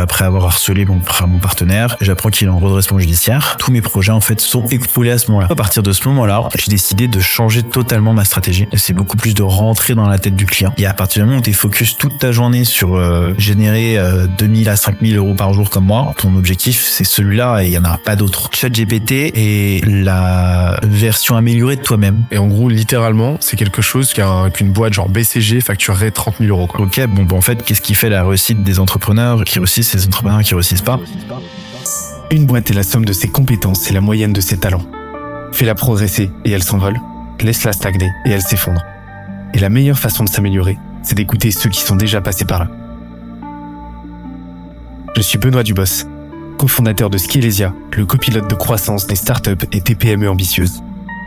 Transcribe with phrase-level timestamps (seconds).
[0.00, 3.56] Après avoir harcelé mon, mon partenaire, j'apprends qu'il est en redressement judiciaire.
[3.58, 5.48] Tous mes projets en fait sont écroulés à ce moment-là.
[5.50, 8.66] À partir de ce moment-là, j'ai décidé de changer totalement ma stratégie.
[8.74, 10.72] C'est beaucoup plus de rentrer dans la tête du client.
[10.78, 13.98] Et à partir du moment où tu es focus toute ta journée sur euh, générer
[14.38, 17.78] 2000 à 5000 euros par jour comme moi, ton objectif c'est celui-là et il y
[17.78, 18.50] en a pas d'autre.
[18.52, 22.24] ChatGPT est la version améliorée de toi-même.
[22.30, 26.66] Et en gros, littéralement, c'est quelque chose qu'une boîte genre BCG facturerait 30 000 euros.
[26.66, 26.80] Quoi.
[26.80, 30.06] Ok, bon, bon en fait, qu'est-ce qui fait la réussite des entrepreneurs qui réussissent des
[30.06, 31.00] entrepreneurs qui réussissent pas
[32.30, 34.84] Une boîte est la somme de ses compétences et la moyenne de ses talents.
[35.52, 37.00] Fais-la progresser et elle s'envole.
[37.40, 38.82] Laisse-la stagner et elle s'effondre.
[39.54, 42.68] Et la meilleure façon de s'améliorer, c'est d'écouter ceux qui sont déjà passés par là.
[45.16, 46.06] Je suis Benoît Dubos,
[46.56, 50.82] cofondateur de Skillesia, le copilote de croissance des startups et TPME ambitieuses.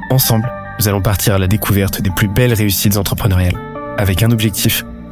[0.10, 0.50] Ensemble,
[0.80, 3.60] nous allons partir à la découverte des plus belles réussites entrepreneuriales,
[3.98, 4.86] avec un objectif,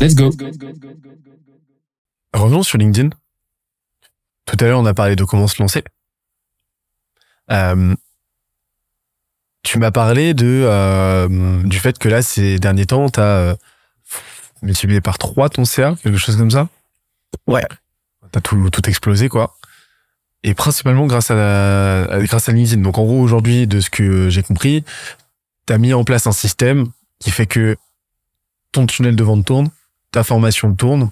[0.00, 0.30] Let's go.
[2.34, 3.10] Revenons sur LinkedIn.
[4.44, 5.82] Tout à l'heure, on a parlé de comment se lancer.
[7.50, 7.94] Euh,
[9.62, 13.54] tu m'as parlé de euh, du fait que là, ces derniers temps, tu as euh,
[14.62, 16.68] multiplié par 3 ton CA, quelque chose comme ça
[17.46, 17.64] Ouais.
[18.32, 19.56] T'as tout, tout explosé, quoi.
[20.42, 22.82] Et principalement grâce à, grâce à LinkedIn.
[22.82, 24.84] Donc en gros, aujourd'hui, de ce que j'ai compris,
[25.66, 26.86] tu as mis en place un système
[27.18, 27.76] qui fait que
[28.72, 29.70] ton tunnel de vente tourne,
[30.16, 31.10] ta formation tourne,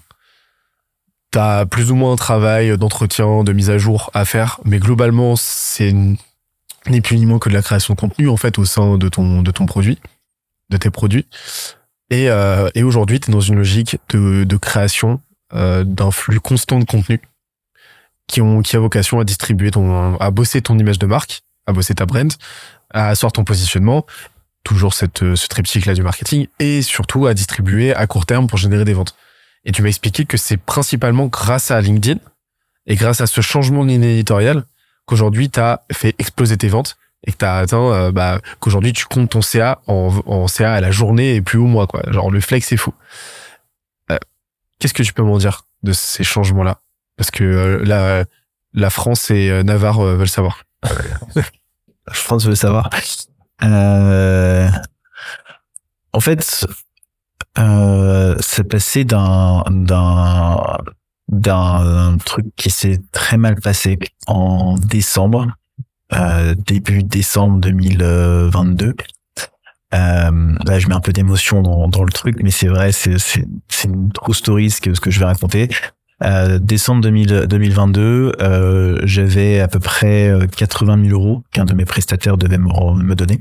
[1.31, 4.79] tu as plus ou moins un travail d'entretien, de mise à jour à faire, mais
[4.79, 5.93] globalement, c'est
[6.87, 9.07] ni plus ni moins que de la création de contenu en fait au sein de
[9.09, 9.99] ton produit,
[10.71, 11.27] de tes produits.
[12.09, 15.21] Et, euh, aujourd'hui, tu es dans une logique de, de création
[15.53, 17.21] euh, d'un flux constant de contenu
[18.25, 21.73] qui ont qui a vocation à distribuer ton à bosser ton image de marque, à
[21.73, 22.33] bosser ta brand,
[22.91, 24.07] à asseoir ton positionnement
[24.65, 28.47] toujours cette, euh, ce triptyque là du marketing et surtout à distribuer à court terme
[28.47, 29.15] pour générer des ventes.
[29.63, 32.19] Et tu m'as expliqué que c'est principalement grâce à LinkedIn
[32.85, 34.65] et grâce à ce changement de ligne éditoriale
[35.05, 39.05] qu'aujourd'hui tu as fait exploser tes ventes et que tu atteint euh, bah, qu'aujourd'hui tu
[39.05, 42.01] comptes ton CA en, en, CA à la journée et plus au mois quoi.
[42.11, 42.93] Genre le flex c'est fou.
[44.11, 44.17] Euh,
[44.79, 46.79] Qu'est-ce que tu peux m'en dire de ces changements là
[47.17, 48.25] Parce que euh, la
[48.73, 50.63] la France et Navarre veulent savoir.
[51.35, 52.89] la France veut savoir.
[53.63, 54.69] Euh,
[56.13, 56.65] en fait,
[57.57, 60.57] euh, c'est passé d'un d'un
[61.29, 65.47] d'un truc qui s'est très mal passé en décembre,
[66.13, 68.93] euh, début décembre 2022.
[69.93, 73.17] Euh, là, je mets un peu d'émotion dans, dans le truc, mais c'est vrai, c'est
[73.17, 75.69] c'est une true story ce que ce que je vais raconter.
[76.23, 81.73] Euh, décembre 2000, 2022, euh, j'avais à peu près 80 euh, 000 euros qu'un de
[81.73, 83.39] mes prestataires devait me, donner.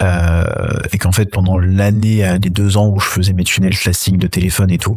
[0.00, 0.44] Euh,
[0.92, 4.18] et qu'en fait, pendant l'année, euh, les deux ans où je faisais mes tunnels classiques
[4.18, 4.96] de téléphone et tout,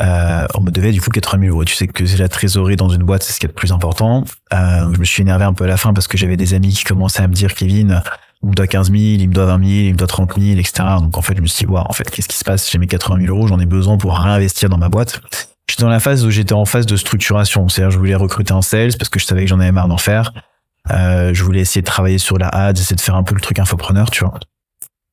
[0.00, 1.64] euh, on me devait du coup 80 000 euros.
[1.64, 3.72] Tu sais que c'est la trésorerie dans une boîte, c'est ce qui est le plus
[3.72, 4.24] important.
[4.52, 6.84] Je me suis énervé un peu à la fin parce que j'avais des amis qui
[6.84, 8.02] commençaient à me dire, Kevin,
[8.42, 10.58] il me doit 15 000, il me doit 20 000, il me doit 30 000,
[10.58, 10.84] etc.
[11.00, 12.70] Donc en fait, je me suis dit, wow, en fait, qu'est-ce qui se passe?
[12.70, 15.20] J'ai mes 80 000 euros, j'en ai besoin pour réinvestir dans ma boîte.
[15.68, 17.68] J'étais dans la phase où j'étais en phase de structuration.
[17.68, 19.98] C'est-à-dire, je voulais recruter un sales parce que je savais que j'en avais marre d'en
[19.98, 20.32] faire.
[20.90, 23.40] Euh, je voulais essayer de travailler sur la ads, essayer de faire un peu le
[23.40, 24.38] truc infopreneur, tu vois.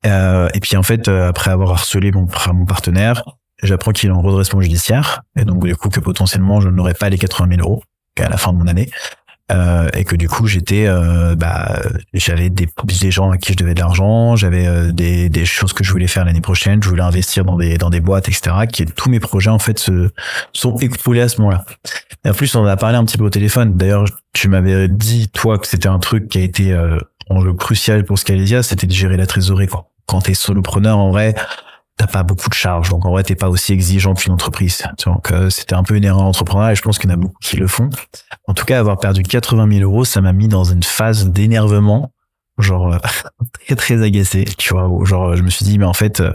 [0.06, 3.24] Euh, et puis en fait, euh, après avoir harcelé mon, mon partenaire,
[3.62, 5.22] j'apprends qu'il est en redressement judiciaire.
[5.36, 7.82] Et donc du coup que potentiellement je n'aurais pas les 80 000 euros
[8.18, 8.90] à la fin de mon année.
[9.54, 11.80] Euh, et que du coup j'étais euh, bah
[12.12, 12.66] j'avais des,
[13.00, 15.92] des gens à qui je devais de l'argent j'avais euh, des, des choses que je
[15.92, 19.10] voulais faire l'année prochaine je voulais investir dans des dans des boîtes etc qui tous
[19.10, 20.10] mes projets en fait se
[20.52, 21.64] sont écoulés à ce moment-là.
[22.24, 23.76] Et en plus on a parlé un petit peu au téléphone.
[23.76, 26.98] D'ailleurs tu m'avais dit toi que c'était un truc qui a été euh,
[27.30, 29.90] le crucial pour Scalesia c'était de gérer la trésorerie quoi.
[30.06, 31.34] Quand t'es solopreneur en vrai
[31.96, 34.82] t'as pas beaucoup de charges, donc en vrai t'es pas aussi exigeant qu'une entreprise.
[35.04, 37.18] Donc euh, c'était un peu une erreur entrepreneuriale et je pense qu'il y en a
[37.18, 37.90] beaucoup qui le font.
[38.48, 42.12] En tout cas, avoir perdu 80 000 euros, ça m'a mis dans une phase d'énervement,
[42.58, 42.98] genre euh,
[43.66, 44.90] très très agacé, tu vois.
[45.04, 46.32] Genre je me suis dit mais en fait euh,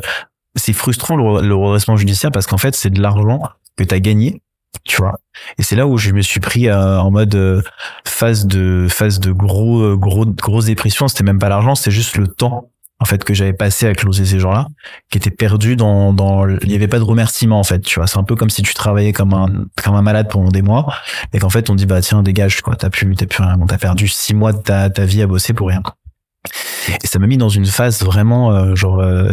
[0.56, 3.42] c'est frustrant le, redressement judiciaire parce qu'en fait c'est de l'argent
[3.78, 4.42] que t'as gagné.
[4.86, 5.20] Tu vois,
[5.58, 7.64] et c'est là où je me suis pris en mode
[8.06, 11.08] phase de phase de gros gros grosse dépression.
[11.08, 14.26] C'était même pas l'argent, c'est juste le temps en fait que j'avais passé à closer
[14.26, 14.68] ces gens-là,
[15.10, 18.08] qui étaient perdus dans dans il n'y avait pas de remerciement en fait, tu vois,
[18.08, 19.48] c'est un peu comme si tu travaillais comme un
[19.82, 20.94] comme un malade pendant des mois
[21.34, 23.78] et qu'en fait on dit bah tiens dégage quoi, t'as plus t'as plus rien, t'as
[23.78, 25.82] perdu six mois de ta ta vie à bosser pour rien.
[27.04, 29.32] Et ça m'a mis dans une phase vraiment euh, genre euh,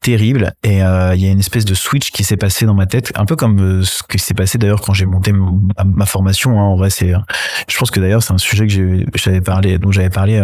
[0.00, 2.86] terrible et euh, il y a une espèce de switch qui s'est passé dans ma
[2.86, 6.64] tête un peu comme ce qui s'est passé d'ailleurs quand j'ai monté ma, formation hein.
[6.64, 7.12] en vrai c'est
[7.68, 10.40] je pense que d'ailleurs c'est un sujet que j'avais parlé dont j'avais parlé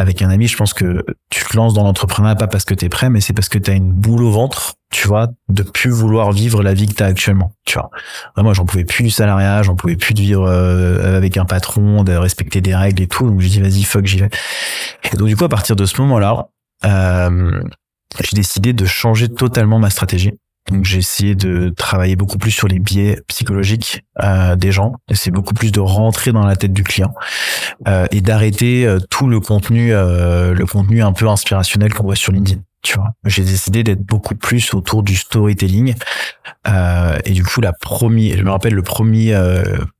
[0.00, 2.86] avec un ami, je pense que tu te lances dans l'entrepreneuriat pas parce que tu
[2.86, 5.62] es prêt, mais c'est parce que tu as une boule au ventre, tu vois, de
[5.62, 7.90] plus vouloir vivre la vie que tu as actuellement, tu vois.
[8.38, 12.02] Moi, j'en pouvais plus du salariat, j'en pouvais plus de vivre euh, avec un patron,
[12.02, 13.28] de respecter des règles et tout.
[13.28, 14.30] Donc j'ai dit vas-y, fuck, j'y vais.
[15.12, 16.48] Et donc du coup, à partir de ce moment-là,
[16.86, 17.60] euh,
[18.20, 20.32] j'ai décidé de changer totalement ma stratégie.
[20.70, 25.30] Donc j'ai essayé de travailler beaucoup plus sur les biais psychologiques euh, des gens, c'est
[25.30, 27.14] beaucoup plus de rentrer dans la tête du client
[27.88, 32.32] euh, et d'arrêter euh, tout le contenu, le contenu un peu inspirationnel qu'on voit sur
[32.32, 32.60] LinkedIn.
[32.82, 35.94] Tu vois, j'ai décidé d'être beaucoup plus autour du storytelling
[37.24, 39.38] et du coup la première, je me rappelle le premier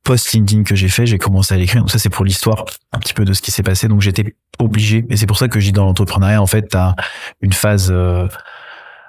[0.03, 1.81] post LinkedIn que j'ai fait, j'ai commencé à l'écrire.
[1.81, 3.87] Donc ça c'est pour l'histoire un petit peu de ce qui s'est passé.
[3.87, 6.95] Donc j'étais obligé et c'est pour ça que dis dans l'entrepreneuriat en fait t'as
[7.41, 7.93] une phase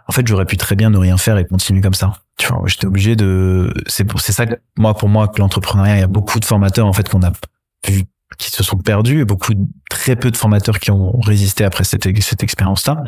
[0.08, 2.12] en fait, j'aurais pu très bien ne rien faire et continuer comme ça.
[2.38, 3.72] Tu vois, j'étais obligé de.
[3.86, 4.46] C'est pour, c'est ça,
[4.76, 7.32] moi, pour moi, que l'entrepreneuriat, il y a beaucoup de formateurs en fait qu'on a
[7.88, 8.04] vu
[8.38, 9.52] qui se sont perdus et beaucoup
[9.90, 13.04] très peu de formateurs qui ont résisté après cette cette expérience-là.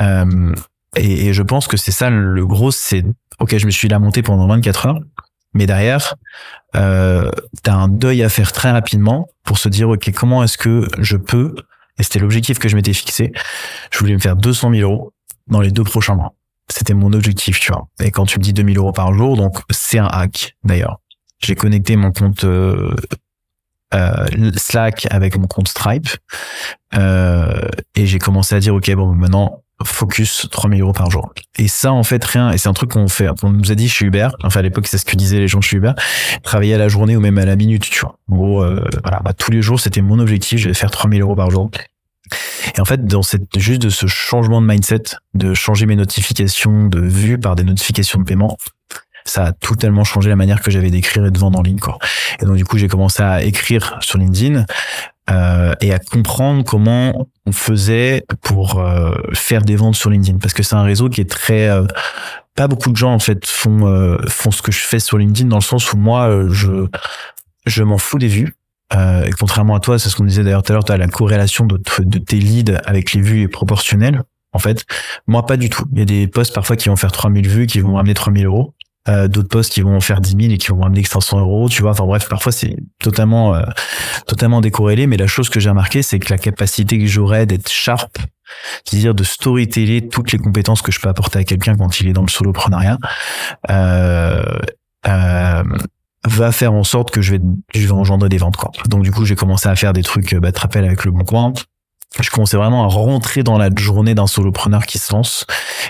[0.00, 0.54] Euh,
[0.96, 3.04] et, je pense que c'est ça le gros, c'est
[3.40, 5.00] ok, je me suis là monté pendant 24 heures,
[5.54, 6.14] mais derrière,
[6.76, 7.30] euh,
[7.62, 11.16] t'as un deuil à faire très rapidement pour se dire ok, comment est-ce que je
[11.16, 11.54] peux
[11.98, 13.32] et c'était l'objectif que je m'étais fixé.
[13.92, 15.12] Je voulais me faire 200 000 euros
[15.46, 16.34] dans les deux prochains mois.
[16.68, 17.88] C'était mon objectif, tu vois.
[18.00, 21.00] Et quand tu me dis 2000 euros par jour, donc c'est un hack d'ailleurs.
[21.40, 22.94] J'ai connecté mon compte euh,
[23.92, 24.26] euh,
[24.56, 26.08] Slack avec mon compte Stripe
[26.94, 31.32] euh, et j'ai commencé à dire ok bon maintenant focus 3000 euros par jour.
[31.58, 32.52] Et ça, en fait, rien.
[32.52, 33.28] Et c'est un truc qu'on fait.
[33.42, 34.28] On nous a dit chez Uber.
[34.42, 35.92] Enfin, à l'époque, c'est ce que disaient les gens chez Uber.
[36.42, 38.18] Travailler à la journée ou même à la minute, tu vois.
[38.30, 40.60] En gros, euh, voilà, bah, tous les jours, c'était mon objectif.
[40.60, 41.70] Je vais faire 3000 euros par jour.
[42.76, 45.02] Et en fait, dans cette, juste de ce changement de mindset,
[45.34, 48.56] de changer mes notifications de vue par des notifications de paiement,
[49.24, 51.78] ça a totalement changé la manière que j'avais d'écrire et de vendre en ligne.
[52.40, 54.66] Et donc, du coup, j'ai commencé à écrire sur LinkedIn,
[55.30, 60.52] euh, et à comprendre comment on faisait pour euh, faire des ventes sur LinkedIn parce
[60.52, 61.86] que c'est un réseau qui est très euh,
[62.54, 65.56] pas beaucoup de gens en fait font font ce que je fais sur LinkedIn dans
[65.56, 66.88] le sens où moi je
[67.64, 68.54] je m'en fous des vues
[68.92, 71.08] euh, et contrairement à toi, c'est ce qu'on disait d'ailleurs tout à l'heure, tu la
[71.08, 74.22] corrélation de, de, tes leads avec les vues est proportionnelle.
[74.52, 74.84] En fait,
[75.26, 75.84] moi, pas du tout.
[75.92, 78.46] Il y a des posts parfois qui vont faire 3000 vues, qui vont ramener 3000
[78.46, 78.74] euros.
[79.06, 81.82] Euh, d'autres posts qui vont faire 10 000 et qui vont ramener 500 euros, tu
[81.82, 81.90] vois.
[81.90, 83.62] Enfin bref, parfois c'est totalement, euh,
[84.26, 85.06] totalement décorrélé.
[85.06, 88.16] Mais la chose que j'ai remarqué, c'est que la capacité que j'aurais d'être sharp,
[88.84, 92.12] c'est-à-dire de storyteller toutes les compétences que je peux apporter à quelqu'un quand il est
[92.12, 92.98] dans le soloprenariat,
[93.70, 94.42] euh,
[95.06, 95.62] euh,
[96.24, 97.40] va faire en sorte que je vais,
[97.74, 98.70] je vais engendrer des ventes, quoi.
[98.86, 101.52] Donc, du coup, j'ai commencé à faire des trucs, bah, te avec le bon coin.
[102.20, 105.46] Je commençais vraiment à rentrer dans la journée d'un solopreneur qui se lance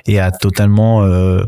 [0.06, 1.44] et à totalement, euh,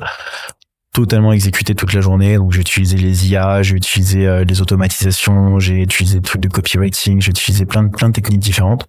[0.92, 2.36] totalement exécuter toute la journée.
[2.36, 6.48] Donc, j'ai utilisé les IA, j'ai utilisé euh, les automatisations, j'ai utilisé des trucs de
[6.48, 8.86] copywriting, j'ai utilisé plein de, plein de techniques différentes.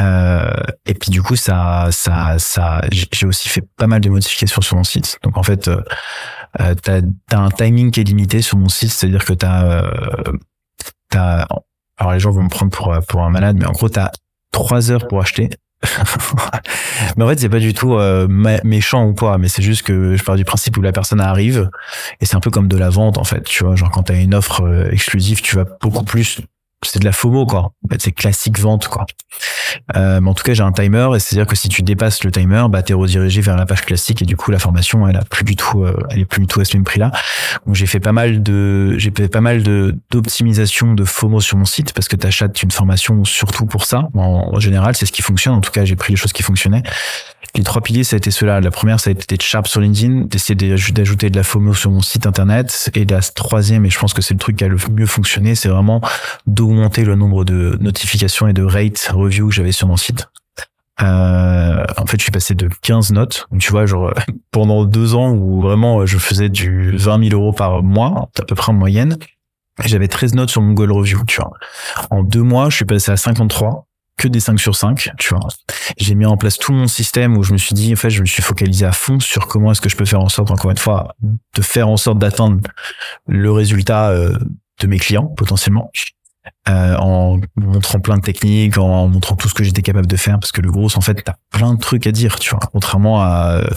[0.00, 0.50] Euh,
[0.86, 4.76] et puis du coup, ça, ça, ça, j'ai aussi fait pas mal de modifications sur
[4.76, 5.18] mon site.
[5.22, 5.80] Donc en fait, euh,
[6.60, 7.00] euh, t'as
[7.32, 10.32] as un timing qui est limité sur mon site, c'est-à-dire que t'as euh,
[11.14, 11.46] as
[11.96, 14.10] alors les gens vont me prendre pour pour un malade, mais en gros t'as
[14.50, 15.50] trois heures pour acheter.
[17.16, 20.16] mais en fait c'est pas du tout euh, méchant ou quoi, mais c'est juste que
[20.16, 21.70] je pars du principe où la personne arrive
[22.20, 24.20] et c'est un peu comme de la vente en fait, tu vois, genre quand t'as
[24.20, 26.40] une offre euh, exclusive, tu vas beaucoup plus
[26.86, 27.72] c'est de la FOMO quoi.
[27.98, 29.06] C'est classique vente quoi.
[29.96, 32.30] Euh, mais en tout cas, j'ai un timer et c'est-à-dire que si tu dépasses le
[32.30, 35.24] timer, bah t'es redirigé vers la page classique et du coup la formation elle a
[35.24, 37.10] plus du tout, euh, elle est plus du tout à ce même prix là.
[37.66, 41.56] Donc j'ai fait pas mal de, j'ai fait pas mal de d'optimisation de FOMO sur
[41.56, 44.08] mon site parce que t'achètes une formation surtout pour ça.
[44.14, 45.54] En, général, c'est ce qui fonctionne.
[45.54, 46.82] En tout cas, j'ai pris les choses qui fonctionnaient.
[47.56, 48.60] Les trois piliers, ça a été cela.
[48.60, 51.90] La première, ça a été d'être sharp sur LinkedIn, d'essayer d'ajouter de la FOMO sur
[51.90, 52.90] mon site internet.
[52.94, 55.54] Et la troisième, et je pense que c'est le truc qui a le mieux fonctionné,
[55.54, 56.00] c'est vraiment
[56.48, 60.26] d'augmenter le nombre de notifications et de rate reviews que j'avais sur mon site.
[61.00, 63.46] Euh, en fait, je suis passé de 15 notes.
[63.60, 64.12] tu vois, genre,
[64.50, 68.56] pendant deux ans où vraiment je faisais du 20 000 euros par mois, à peu
[68.56, 69.16] près en moyenne,
[69.84, 71.52] j'avais 13 notes sur mon goal review, tu vois.
[72.10, 75.48] En deux mois, je suis passé à 53 que des 5 sur 5, tu vois.
[75.98, 78.20] J'ai mis en place tout mon système où je me suis dit, en fait, je
[78.20, 80.70] me suis focalisé à fond sur comment est-ce que je peux faire en sorte, encore
[80.70, 82.60] une fois, de faire en sorte d'atteindre
[83.26, 84.36] le résultat euh,
[84.80, 85.90] de mes clients, potentiellement.
[86.68, 90.38] euh, en montrant plein de techniques, en montrant tout ce que j'étais capable de faire,
[90.38, 92.60] parce que le gros, en fait, t'as plein de trucs à dire, tu vois.
[92.72, 93.70] Contrairement à, euh,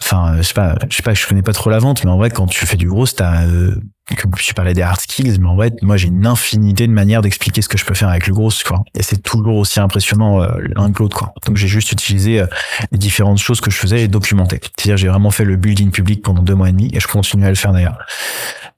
[0.00, 2.16] enfin, je sais pas, je sais pas, je connais pas trop la vente, mais en
[2.18, 3.74] vrai, quand tu fais du gros, t'as, euh,
[4.16, 7.22] comme je parlais des hard skills, mais en vrai, moi, j'ai une infinité de manières
[7.22, 8.82] d'expliquer ce que je peux faire avec le gros, quoi.
[8.94, 11.32] Et c'est toujours aussi impressionnant euh, l'un que l'autre, quoi.
[11.46, 12.46] Donc, j'ai juste utilisé euh,
[12.90, 14.60] les différentes choses que je faisais et documenté.
[14.62, 17.44] C'est-à-dire, j'ai vraiment fait le building public pendant deux mois et demi, et je continue
[17.44, 17.98] à le faire d'ailleurs.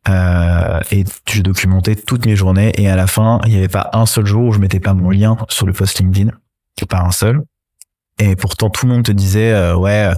[0.09, 3.91] Euh, et je documentais toutes mes journées, et à la fin, il n'y avait pas
[3.93, 6.31] un seul jour où je mettais pas mon lien sur le post LinkedIn,
[6.89, 7.43] pas un seul.
[8.19, 10.11] Et pourtant, tout le monde te disait, euh, ouais,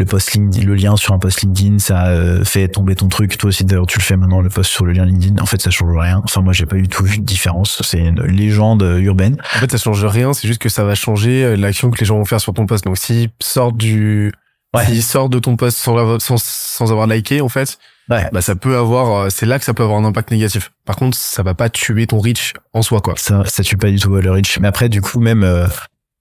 [0.00, 3.36] le post LinkedIn, le lien sur un post LinkedIn, ça euh, fait tomber ton truc.
[3.36, 5.40] Toi aussi, d'ailleurs, tu le fais maintenant, le post sur le lien LinkedIn.
[5.42, 6.22] En fait, ça change rien.
[6.24, 7.82] Enfin, moi, j'ai pas du tout vu de différence.
[7.84, 9.36] C'est une légende urbaine.
[9.56, 10.32] En fait, ça change rien.
[10.32, 12.64] C'est juste que ça va changer euh, l'action que les gens vont faire sur ton
[12.64, 12.84] post.
[12.84, 14.32] Donc, s'ils sortent du,
[14.74, 14.86] Ouais.
[14.86, 17.78] s'ils sortent de ton post sans, sans, sans avoir liké, en fait,
[18.08, 18.26] Ouais.
[18.32, 20.72] bah, ça peut avoir, euh, c'est là que ça peut avoir un impact négatif.
[20.86, 23.12] Par contre, ça va pas tuer ton reach en soi, quoi.
[23.18, 24.58] Ça, ça tue pas du tout le reach.
[24.60, 25.66] Mais après, du coup, même, euh,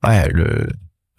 [0.05, 0.67] ouais, le,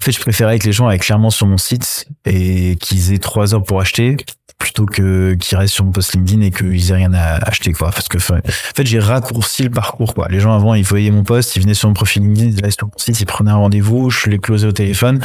[0.00, 3.18] en fait, je préférais que les gens aient clairement sur mon site et qu'ils aient
[3.18, 4.16] trois heures pour acheter
[4.58, 7.90] plutôt que qu'ils restent sur mon post LinkedIn et qu'ils aient rien à acheter, quoi.
[7.90, 8.40] Parce que, en
[8.76, 10.28] fait, j'ai raccourci le parcours, quoi.
[10.28, 12.70] Les gens avant, ils voyaient mon post, ils venaient sur mon profil LinkedIn, ils allaient
[12.70, 15.20] sur mon site, ils prenaient un rendez-vous, je les closais au téléphone.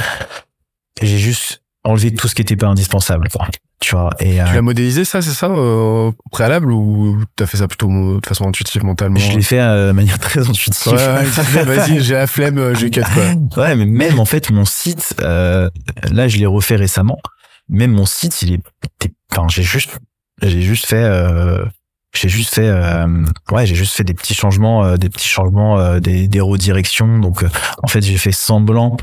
[1.01, 3.47] J'ai juste enlevé tout ce qui était pas indispensable, quoi.
[3.85, 4.09] Tu vois.
[4.19, 7.87] Et, euh, l'as modélisé, ça, c'est ça, euh, au préalable, ou t'as fait ça plutôt
[7.87, 9.19] mo- de façon intuitive, mentalement?
[9.19, 10.93] je l'ai fait euh, de manière très intuitive.
[10.93, 13.23] Ouais, vas-y, j'ai la flemme, euh, je cut, quoi.
[13.63, 15.69] Ouais, mais même en fait mon site, euh,
[16.11, 17.19] là je l'ai refait récemment.
[17.69, 18.61] Même mon site, il est,
[19.31, 19.99] enfin j'ai juste,
[20.41, 21.63] j'ai juste fait, euh,
[22.15, 23.05] j'ai juste fait, euh,
[23.51, 27.19] ouais, j'ai juste fait des petits changements, euh, des petits changements, euh, des, des redirections.
[27.19, 27.49] Donc euh,
[27.83, 28.97] en fait j'ai fait semblant.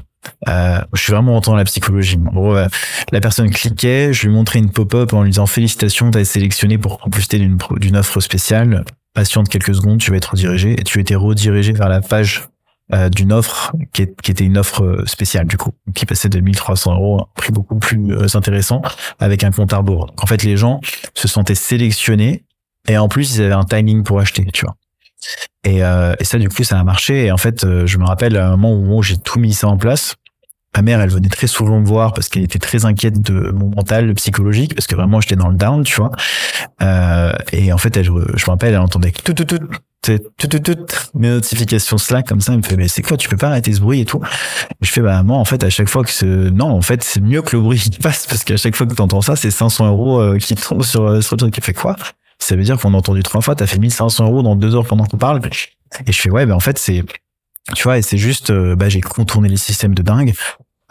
[0.48, 2.18] Euh, je suis vraiment entend la psychologie.
[2.26, 2.68] En gros, euh,
[3.10, 6.78] la personne cliquait, je lui montrais une pop-up en lui disant félicitations, t'as été sélectionné
[6.78, 8.84] pour profiter d'une d'une offre spéciale.
[9.14, 12.48] Patiente quelques secondes, tu vas être redirigé et tu étais redirigé vers la page
[12.94, 16.28] euh, d'une offre qui, est- qui était une offre euh, spéciale du coup, qui passait
[16.28, 18.82] de 1300 euros un prix beaucoup plus euh, intéressant
[19.18, 20.12] avec un compte à rebours.
[20.20, 20.80] En fait, les gens
[21.14, 22.44] se sentaient sélectionnés
[22.88, 24.76] et en plus ils avaient un timing pour acheter, tu vois.
[25.64, 27.26] Et, euh, et ça, du coup, ça a marché.
[27.26, 29.68] Et en fait, euh, je me rappelle à un moment où, j'ai tout mis ça
[29.68, 30.16] en place.
[30.74, 33.68] Ma mère, elle venait très souvent me voir parce qu'elle était très inquiète de mon
[33.68, 36.10] mental psychologique parce que vraiment j'étais dans le down, tu vois.
[36.82, 39.58] Euh, et en fait, elle, je me rappelle, elle entendait tout, tout, tout,
[40.02, 40.76] tout, tout, tout,
[41.14, 42.52] mes notifications Slack comme ça.
[42.52, 44.20] Elle me fait, mais c'est quoi, tu peux pas arrêter ce bruit et tout.
[44.80, 47.20] Je fais, bah, moi, en fait, à chaque fois que ce, non, en fait, c'est
[47.20, 49.88] mieux que le bruit qui passe parce qu'à chaque fois que t'entends ça, c'est 500
[49.88, 51.54] euros euh, qui tombent sur, euh, sur le truc.
[51.56, 51.96] Elle fait quoi?
[52.42, 54.84] Ça veut dire qu'on a entendu trois fois, t'as fait 1500 euros dans deux heures
[54.84, 55.40] pendant qu'on parle.
[56.06, 57.04] Et je fais, ouais, ben, en fait, c'est,
[57.72, 60.34] tu vois, et c'est juste, euh, bah, j'ai contourné les systèmes de dingue.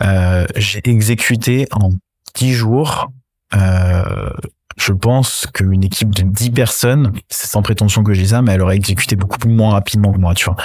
[0.02, 1.90] Euh, j'ai exécuté en
[2.36, 3.12] 10 jours,
[3.54, 4.30] euh,
[4.78, 8.62] je pense qu'une équipe de 10 personnes, c'est sans prétention que j'ai ça, mais elle
[8.62, 10.56] aurait exécuté beaucoup moins rapidement que moi, tu vois.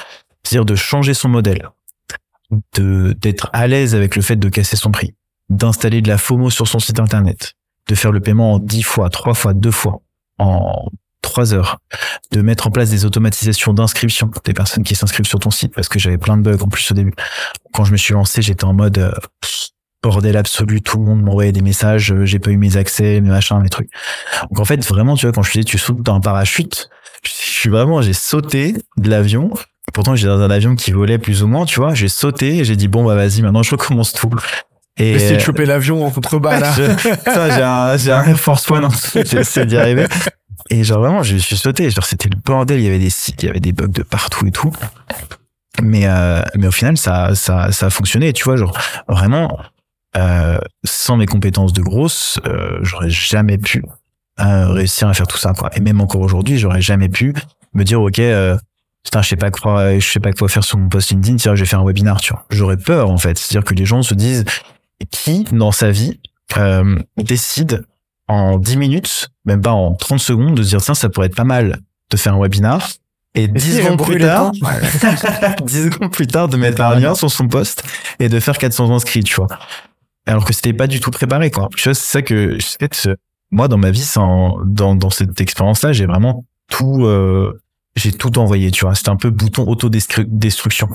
[0.45, 1.69] C'est-à-dire de changer son modèle,
[2.77, 5.17] de d'être à l'aise avec le fait de casser son prix,
[5.49, 7.55] d'installer de la FOMO sur son site internet,
[7.89, 10.01] de faire le paiement en 10 fois, 3 fois, 2 fois,
[10.39, 10.89] en
[11.23, 11.79] 3 heures,
[12.33, 15.89] de mettre en place des automatisations d'inscription des personnes qui s'inscrivent sur ton site parce
[15.89, 17.15] que j'avais plein de bugs en plus au début.
[17.73, 19.13] Quand je me suis lancé, j'étais en mode euh,
[20.03, 23.29] bordel absolu, tout le monde m'envoyait des messages, euh, j'ai pas eu mes accès, mes
[23.29, 23.91] machins, mes trucs.
[24.51, 26.89] Donc en fait, vraiment, tu vois, quand je te dis tu sautes dans un parachute,
[27.25, 29.51] je suis vraiment, j'ai sauté de l'avion.
[29.93, 31.95] Pourtant, j'étais dans un avion qui volait plus ou moins, tu vois.
[31.95, 34.31] J'ai sauté et j'ai dit bon bah vas-y, maintenant je recommence tout.
[34.99, 36.73] Et Essayer de euh, choper l'avion en contrebas, là.
[36.77, 40.07] je- ça, j'ai un, j'ai un Force One, en dessous, j'ai essayé d'y arriver.
[40.71, 41.91] Et genre vraiment, je suis sauté.
[41.91, 42.79] Genre c'était le bordel.
[42.81, 44.73] Il y avait des sites, il y avait des bugs de partout et tout.
[45.83, 48.33] Mais euh, mais au final, ça ça ça a fonctionné.
[48.33, 48.77] Tu vois, genre
[49.07, 49.59] vraiment,
[50.17, 53.85] euh, sans mes compétences de grosse, euh, j'aurais jamais pu
[54.41, 55.53] euh, réussir à faire tout ça.
[55.53, 55.69] Quoi.
[55.77, 57.35] Et même encore aujourd'hui, j'aurais jamais pu
[57.75, 58.19] me dire ok.
[58.19, 58.57] Euh,
[59.05, 61.37] Putain, je sais pas quoi, je sais pas quoi faire sur mon post LinkedIn.
[61.37, 62.45] Tiens, je vais faire un webinar, tu vois.
[62.51, 63.39] J'aurais peur, en fait.
[63.39, 64.45] C'est-à-dire que les gens se disent,
[65.05, 66.19] qui, dans sa vie,
[66.57, 67.85] euh, décide
[68.29, 71.37] en 10 minutes, même pas en 30 secondes, de se dire, tiens, ça pourrait être
[71.37, 72.89] pas mal de faire un webinar.
[73.35, 77.49] Et 10 secondes plus tard, 10 secondes plus tard, de mettre un lien sur son
[77.49, 77.83] post
[78.19, 79.49] et de faire 400 inscrits, tu vois.
[80.25, 81.69] Alors que c'était pas du tout préparé, quoi.
[81.77, 83.11] Tu vois, c'est ça que, fait,
[83.51, 87.61] moi, dans ma vie, sans, dans, dans cette expérience-là, j'ai vraiment tout, euh,
[87.95, 88.95] j'ai tout envoyé, tu vois.
[88.95, 90.89] C'était un peu bouton autodestruction.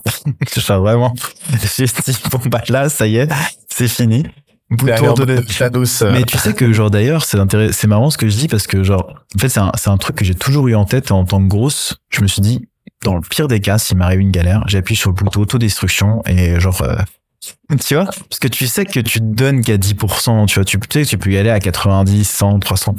[0.55, 1.13] Genre vraiment,
[1.77, 3.31] j'ai dit, bon, bah là, ça y est,
[3.73, 4.23] c'est fini.
[4.69, 5.69] Bouton autodestruction.
[5.69, 8.37] Thanos, euh, Mais tu sais que genre d'ailleurs c'est intéressant, c'est marrant ce que je
[8.37, 10.75] dis parce que genre en fait c'est un, c'est un truc que j'ai toujours eu
[10.75, 12.69] en tête en tant que grosse, je me suis dit
[13.03, 16.57] dans le pire des cas s'il m'arrive une galère, j'appuie sur le bouton autodestruction et
[16.59, 16.95] genre euh,
[17.85, 18.05] tu vois?
[18.05, 21.03] Parce que tu sais que tu te donnes qu'à 10%, tu vois, tu, tu sais
[21.03, 22.95] que tu peux y aller à 90, 100, 300.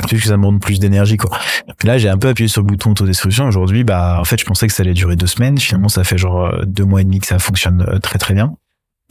[0.00, 1.38] C'est juste que ça demande plus d'énergie, quoi.
[1.76, 3.46] Puis là, j'ai un peu appuyé sur le bouton autodestruction.
[3.46, 5.58] Aujourd'hui, bah, en fait, je pensais que ça allait durer deux semaines.
[5.58, 8.54] Finalement, ça fait genre euh, deux mois et demi que ça fonctionne très très bien.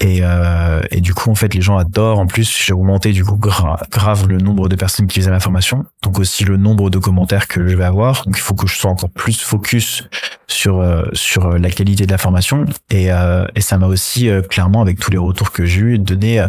[0.01, 2.19] Et, euh, et du coup, en fait, les gens adorent.
[2.19, 5.41] En plus, j'ai augmenté du coup gra- grave le nombre de personnes qui faisaient la
[5.41, 8.23] formation, donc aussi le nombre de commentaires que je vais avoir.
[8.25, 10.07] Donc, il faut que je sois encore plus focus
[10.47, 12.65] sur euh, sur la qualité de la formation.
[12.89, 15.99] Et, euh, et ça m'a aussi euh, clairement, avec tous les retours que j'ai eu,
[15.99, 16.47] donné euh,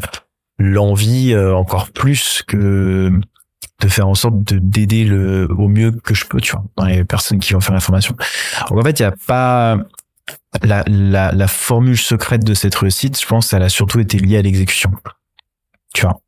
[0.59, 3.11] l'envie euh, encore plus que
[3.81, 6.85] de faire en sorte de d'aider le au mieux que je peux, tu vois, dans
[6.85, 8.15] les personnes qui vont faire la formation.
[8.69, 9.79] Donc en fait, il y a pas
[10.63, 14.39] la, la, la formule secrète de cette réussite, je pense, elle a surtout été liée
[14.39, 14.91] à l'exécution.
[15.95, 16.21] Tu vois.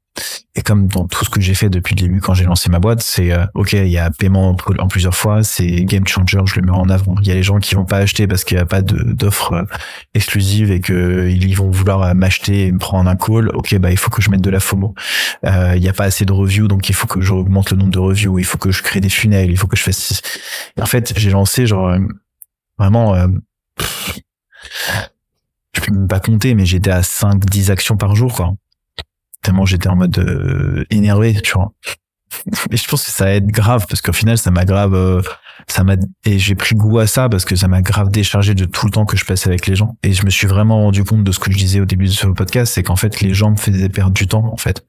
[0.55, 2.79] Et comme dans tout ce que j'ai fait depuis le début quand j'ai lancé ma
[2.79, 6.57] boîte, c'est euh, ok, il y a paiement en, plusieurs fois, c'est game changer, je
[6.61, 7.15] le mets en avant.
[7.23, 9.55] Il y a les gens qui vont pas acheter parce qu'il y a pas d'offre
[9.55, 9.65] euh,
[10.13, 13.49] exclusive et que ils vont vouloir euh, m'acheter et me prendre un call.
[13.57, 14.95] Ok, bah il faut que je mette de la FOMO.
[15.47, 17.93] Euh, Il y a pas assez de reviews, donc il faut que j'augmente le nombre
[17.93, 18.39] de reviews.
[18.39, 19.51] Il faut que je crée des funnels.
[19.51, 20.21] Il faut que je fasse.
[20.79, 21.99] En fait, j'ai lancé genre euh,
[22.79, 23.15] vraiment.
[23.15, 23.29] euh,
[25.75, 28.55] je peux même pas compter, mais j'étais à 5-10 actions par jour, quoi.
[29.43, 31.73] Tellement j'étais en mode euh, énervé, tu vois.
[32.71, 35.23] Et je pense que ça aide grave parce qu'au final, ça m'a grave, euh,
[35.69, 38.65] ça m'a et j'ai pris goût à ça parce que ça m'a grave déchargé de
[38.65, 39.97] tout le temps que je passais avec les gens.
[40.03, 42.11] Et je me suis vraiment rendu compte de ce que je disais au début de
[42.11, 44.85] ce podcast, c'est qu'en fait, les gens me faisaient perdre du temps, en fait.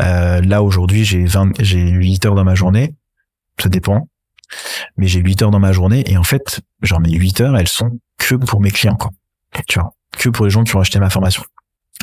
[0.00, 2.94] Euh, là aujourd'hui, j'ai 20, j'ai 8 heures dans ma journée,
[3.60, 4.08] ça dépend,
[4.98, 7.68] mais j'ai 8 heures dans ma journée et en fait, genre mes 8 heures, elles
[7.68, 9.10] sont que pour mes clients, quoi.
[9.66, 11.42] Tu vois, que pour les gens qui ont acheté ma formation.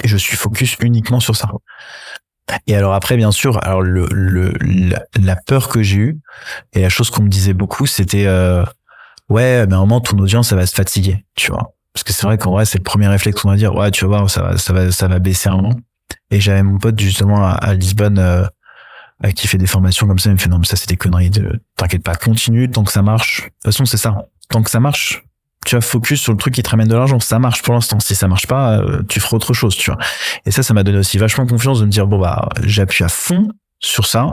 [0.04, 1.50] Et je suis focus uniquement sur ça.
[2.68, 4.54] Et alors après, bien sûr, alors le, le
[5.20, 6.20] la, peur que j'ai eue
[6.74, 8.64] et la chose qu'on me disait beaucoup, c'était euh,
[9.30, 11.74] ouais, mais à un moment ton audience, ça va se fatiguer, tu vois.
[11.94, 14.06] Parce que c'est vrai qu'en vrai, c'est le premier réflexe qu'on va dire, ouais, tu
[14.06, 15.75] vas voir, ça va, ça va, ça va baisser un moment.
[16.30, 18.46] Et j'avais mon pote justement à, à Lisbonne euh,
[19.36, 21.29] qui fait des formations comme ça, il me fait non mais ça c'est des conneries,
[21.29, 23.41] de t'inquiète pas, continue tant que ça marche.
[23.41, 25.24] De toute façon c'est ça, tant que ça marche,
[25.65, 28.00] tu vas focus sur le truc qui te ramène de l'argent, ça marche pour l'instant.
[28.00, 30.00] Si ça marche pas, euh, tu feras autre chose, tu vois.
[30.45, 33.10] Et ça, ça m'a donné aussi vachement confiance de me dire bon bah j'appuie à
[33.10, 34.27] fond sur ça.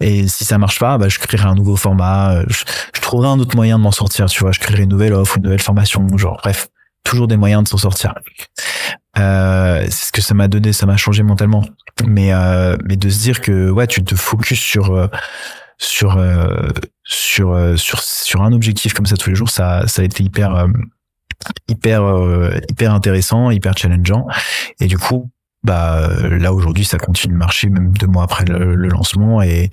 [0.00, 2.64] Et si ça marche pas, bah, je créerai un nouveau format, euh, je,
[2.94, 4.50] je trouverai un autre moyen de m'en sortir, tu vois.
[4.50, 6.68] Je créerai une nouvelle offre, une nouvelle formation, genre bref,
[7.04, 8.14] toujours des moyens de s'en sortir.
[9.18, 11.64] Euh, c'est ce que ça m'a donné, ça m'a changé mentalement.
[12.06, 15.08] Mais euh, mais de se dire que ouais, tu te focuses sur euh,
[15.78, 16.68] sur euh,
[17.04, 20.22] sur euh, sur sur un objectif comme ça tous les jours, ça ça a été
[20.22, 20.66] hyper
[21.68, 22.02] hyper
[22.70, 24.26] hyper intéressant, hyper challengeant.
[24.80, 25.30] Et du coup,
[25.62, 29.70] bah là aujourd'hui, ça continue de marcher même deux mois après le, le lancement et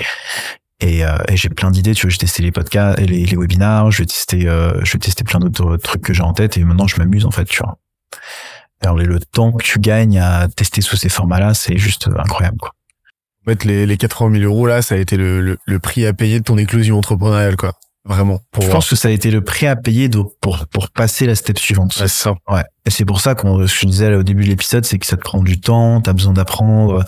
[0.82, 1.94] et, euh, et j'ai plein d'idées.
[1.94, 5.00] Tu vois, j'ai testé les podcasts, les, les webinars, je vais tester, euh, je vais
[5.00, 7.62] tester plein d'autres trucs que j'ai en tête et maintenant je m'amuse en fait, tu
[7.62, 7.78] vois.
[8.82, 12.58] Alors le- temps que tu gagnes à tester sous ces formats-là, c'est juste euh, incroyable.
[12.60, 12.72] Quoi.
[13.46, 16.06] En fait, les, les 80 000 euros, là, ça a été le, le, le prix
[16.06, 17.74] à payer de ton éclosion entrepreneuriale, quoi.
[18.06, 18.40] Vraiment.
[18.52, 21.26] Pour Je pense que ça a été le prix à payer de- pour pour passer
[21.28, 21.94] la step suivante.
[21.98, 22.34] Ouais, c'est ça.
[22.50, 22.64] Ouais.
[22.86, 24.98] Et c'est pour ça qu'on, ce que je disais là au début de l'épisode, c'est
[24.98, 27.04] que ça te prend du temps, t'as besoin d'apprendre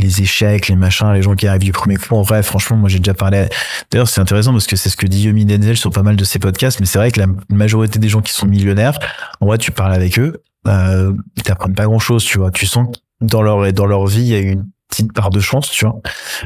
[0.00, 2.16] les échecs, les machins, les gens qui arrivent du premier coup.
[2.16, 3.46] En vrai, franchement, moi j'ai déjà parlé.
[3.90, 6.24] D'ailleurs, c'est intéressant parce que c'est ce que dit Yomi Denzel sur pas mal de
[6.24, 8.98] ses podcasts, mais c'est vrai que la majorité des gens qui sont millionnaires,
[9.40, 12.50] en vrai, tu parles avec eux, euh, ils t'apprennent pas grand chose, tu vois.
[12.50, 15.40] Tu sens que dans leur, dans leur vie, il y a une petite part de
[15.40, 16.00] chance, tu vois.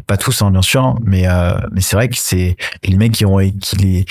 [0.07, 3.13] Pas tous, hein, bien sûr, hein, mais, euh, mais c'est vrai que c'est les mecs
[3.13, 4.05] qui ont, qui les,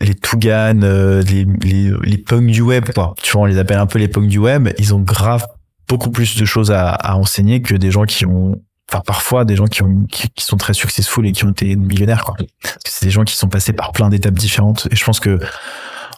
[0.00, 3.14] les Tougan, euh, les, les, les punks du web, quoi.
[3.22, 4.68] Tu vois, on les appelle un peu les punks du web.
[4.78, 5.46] Ils ont grave
[5.88, 9.56] beaucoup plus de choses à, à enseigner que des gens qui ont, enfin, parfois des
[9.56, 12.36] gens qui ont, qui, qui sont très successful et qui ont été millionnaires, quoi.
[12.84, 14.88] C'est des gens qui sont passés par plein d'étapes différentes.
[14.90, 15.38] Et je pense que,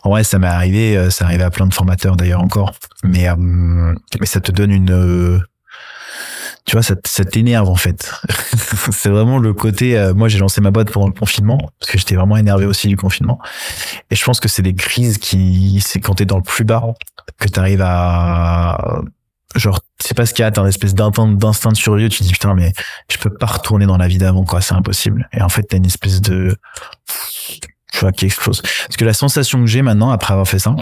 [0.03, 2.73] en vrai, ça m'est arrivé, euh, ça arrivé à plein de formateurs d'ailleurs encore.
[3.05, 3.35] Mais, euh,
[4.19, 5.39] mais ça te donne une, euh,
[6.65, 8.13] tu vois, ça, ça t'énerve en fait.
[8.93, 9.99] c'est vraiment le côté.
[9.99, 12.89] euh, moi, j'ai lancé ma boîte pendant le confinement parce que j'étais vraiment énervé aussi
[12.89, 13.41] du confinement.
[14.11, 16.85] Et je pense que c'est des crises qui, c'est quand t'es dans le plus bas
[17.39, 19.03] que t'arrives à,
[19.57, 22.09] genre, c'est pas ce qu'il y a, t'as une espèce d'instinct d'instinct de survie.
[22.09, 22.73] Tu te dis putain, mais
[23.11, 24.61] je peux pas retourner dans la vie d'avant, quoi.
[24.61, 25.29] C'est impossible.
[25.33, 26.57] Et en fait, t'as une espèce de,
[27.99, 28.63] vois, qui explose.
[28.63, 30.77] Parce que la sensation que j'ai maintenant après avoir fait ça,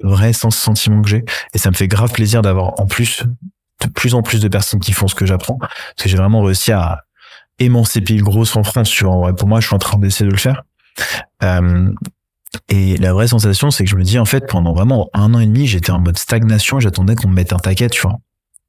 [0.00, 3.24] vrai sens sentiment que j'ai, et ça me fait grave plaisir d'avoir en plus
[3.80, 6.42] de plus en plus de personnes qui font ce que j'apprends, parce que j'ai vraiment
[6.42, 7.04] réussi à
[7.58, 8.90] émanciper le gros en France.
[8.90, 10.62] Tu vois, pour moi, je suis en train d'essayer de le faire.
[11.42, 11.92] Euh,
[12.68, 15.38] et la vraie sensation, c'est que je me dis, en fait, pendant vraiment un an
[15.38, 18.16] et demi, j'étais en mode stagnation, j'attendais qu'on me mette un taquet, tu vois.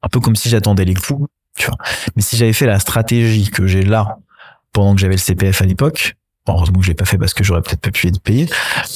[0.02, 1.78] Un peu comme si j'attendais les coups, tu vois.
[2.16, 4.18] Mais si j'avais fait la stratégie que j'ai là,
[4.74, 6.16] pendant que j'avais le CPF à l'époque,
[6.56, 8.48] heureusement que je l'ai pas fait parce que j'aurais peut-être pas pu être payé,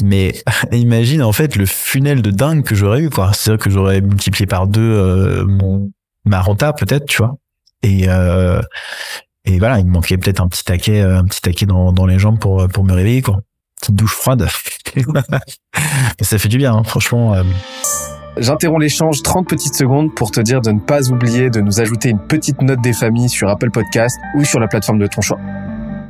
[0.04, 0.34] mais
[0.72, 3.32] imagine, en fait, le funnel de dingue que j'aurais eu, quoi.
[3.34, 5.92] C'est-à-dire que j'aurais multiplié par deux, euh, mon,
[6.26, 7.38] ma renta, peut-être, tu vois.
[7.82, 8.62] Et, euh,
[9.46, 12.18] et voilà, il me manquait peut-être un petit taquet, euh, un petit taquet dans, les
[12.18, 13.42] jambes pour pour me réveiller quoi.
[13.82, 14.48] Petite douche froide.
[16.22, 17.36] Ça fait du bien, hein, franchement.
[18.38, 22.10] J'interromps l'échange 30 petites secondes pour te dire de ne pas oublier de nous ajouter
[22.10, 25.40] une petite note des familles sur Apple Podcast ou sur la plateforme de ton choix.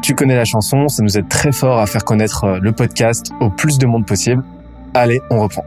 [0.03, 3.31] Tu connais la chanson, ça nous aide très fort à faire connaître euh, le podcast
[3.39, 4.43] au plus de monde possible.
[4.93, 5.63] Allez, on reprend.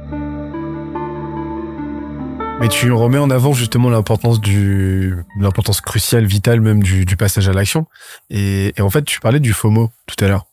[2.61, 7.55] Mais tu remets en avant justement l'importance du, l'importance cruciale, vitale même du, passage à
[7.55, 7.87] l'action.
[8.29, 10.45] Et, et en fait, tu parlais du FOMO tout à l'heure.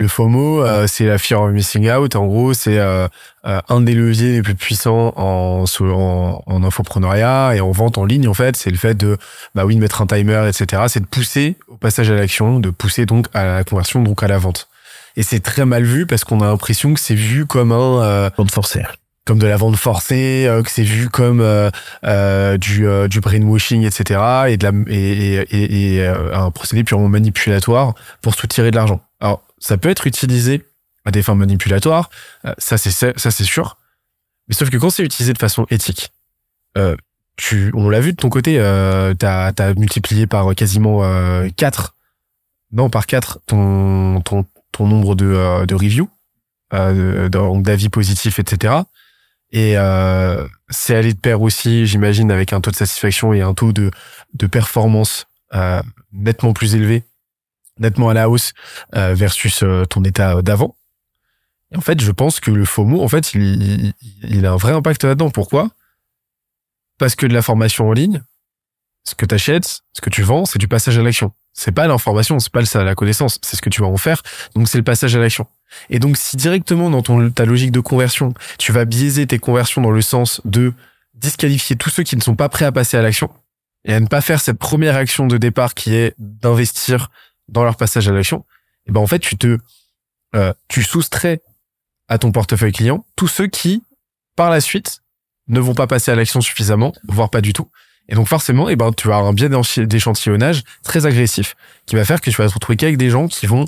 [0.00, 2.14] Le FOMO, euh, c'est la fear of missing out.
[2.14, 3.08] En gros, c'est euh,
[3.44, 8.04] euh, un des leviers les plus puissants en, en, en infopreneuriat et en vente en
[8.04, 8.28] ligne.
[8.28, 9.16] En fait, c'est le fait de,
[9.56, 10.82] bah oui, de mettre un timer, etc.
[10.86, 14.28] C'est de pousser au passage à l'action, de pousser donc à la conversion, donc à
[14.28, 14.68] la vente.
[15.16, 18.30] Et c'est très mal vu parce qu'on a l'impression que c'est vu comme un euh,
[18.30, 18.84] Pour te forcer.
[19.24, 21.70] comme de la vente forcée, euh, que c'est vu comme euh,
[22.04, 24.20] euh, du, euh, du brainwashing, etc.
[24.46, 28.76] et de la et, et, et, et, euh, un procédé purement manipulatoire pour soutirer de
[28.76, 29.00] l'argent.
[29.60, 30.66] Ça peut être utilisé
[31.04, 32.10] à des fins manipulatoires,
[32.44, 33.78] euh, ça c'est ça c'est sûr.
[34.48, 36.12] Mais sauf que quand c'est utilisé de façon éthique,
[36.76, 36.96] euh,
[37.74, 41.94] on l'a vu de ton côté, euh, t'as as multiplié par quasiment euh, 4,
[42.72, 44.22] non par 4 ton,
[44.80, 46.08] nombre de, euh, de reviews,
[46.72, 48.74] euh, d'avis positifs, etc.
[49.50, 53.54] Et euh, c'est allé de pair aussi, j'imagine, avec un taux de satisfaction et un
[53.54, 53.90] taux de,
[54.50, 57.04] performance euh, nettement plus élevé,
[57.80, 58.52] nettement à la hausse
[58.94, 60.76] euh, versus euh, ton état d'avant.
[61.72, 64.56] Et en fait, je pense que le FOMO, en fait, il, il, il a un
[64.56, 65.30] vrai impact là-dedans.
[65.30, 65.70] Pourquoi?
[66.98, 68.22] Parce que de la formation en ligne,
[69.04, 71.32] ce que tu achètes, ce que tu vends, c'est du passage à l'action.
[71.52, 74.22] C'est pas l'information, c'est pas la connaissance, c'est ce que tu vas en faire.
[74.54, 75.46] Donc c'est le passage à l'action.
[75.90, 79.82] Et donc si directement dans ton ta logique de conversion, tu vas biaiser tes conversions
[79.82, 80.72] dans le sens de
[81.14, 83.30] disqualifier tous ceux qui ne sont pas prêts à passer à l'action
[83.84, 87.10] et à ne pas faire cette première action de départ qui est d'investir
[87.48, 88.44] dans leur passage à l'action,
[88.86, 89.58] et ben en fait tu te
[90.34, 91.42] euh, tu soustrais
[92.08, 93.82] à ton portefeuille client tous ceux qui
[94.36, 95.00] par la suite
[95.48, 97.70] ne vont pas passer à l'action suffisamment, voire pas du tout.
[98.10, 101.56] Et donc forcément, eh ben, tu vas avoir un biais d'échanti- d'échantillonnage très agressif
[101.86, 103.66] qui va faire que tu vas te retrouver qu'avec des gens qui vont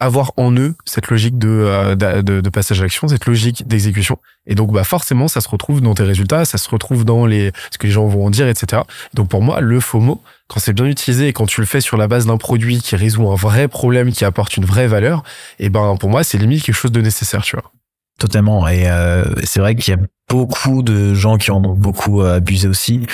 [0.00, 4.18] avoir en eux cette logique de, euh, de, de passage à l'action, cette logique d'exécution.
[4.46, 7.52] Et donc bah forcément, ça se retrouve dans tes résultats, ça se retrouve dans les
[7.70, 8.82] ce que les gens vont en dire, etc.
[9.14, 11.96] Donc pour moi, le FOMO, quand c'est bien utilisé et quand tu le fais sur
[11.96, 15.22] la base d'un produit qui résout un vrai problème, qui apporte une vraie valeur,
[15.58, 17.70] et ben pour moi, c'est limite quelque chose de nécessaire, tu vois.
[18.18, 18.68] Totalement.
[18.68, 22.36] Et euh, c'est vrai qu'il y a beaucoup de gens qui en ont beaucoup euh,
[22.36, 23.06] abusé aussi.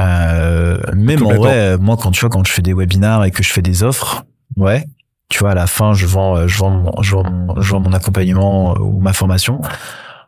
[0.00, 3.30] Euh, même en vrai, euh, moi quand tu vois quand je fais des webinars et
[3.30, 4.24] que je fais des offres,
[4.56, 4.84] ouais,
[5.28, 8.80] tu vois à la fin je vends, euh, je vends, je vends, mon, accompagnement euh,
[8.80, 9.60] ou ma formation.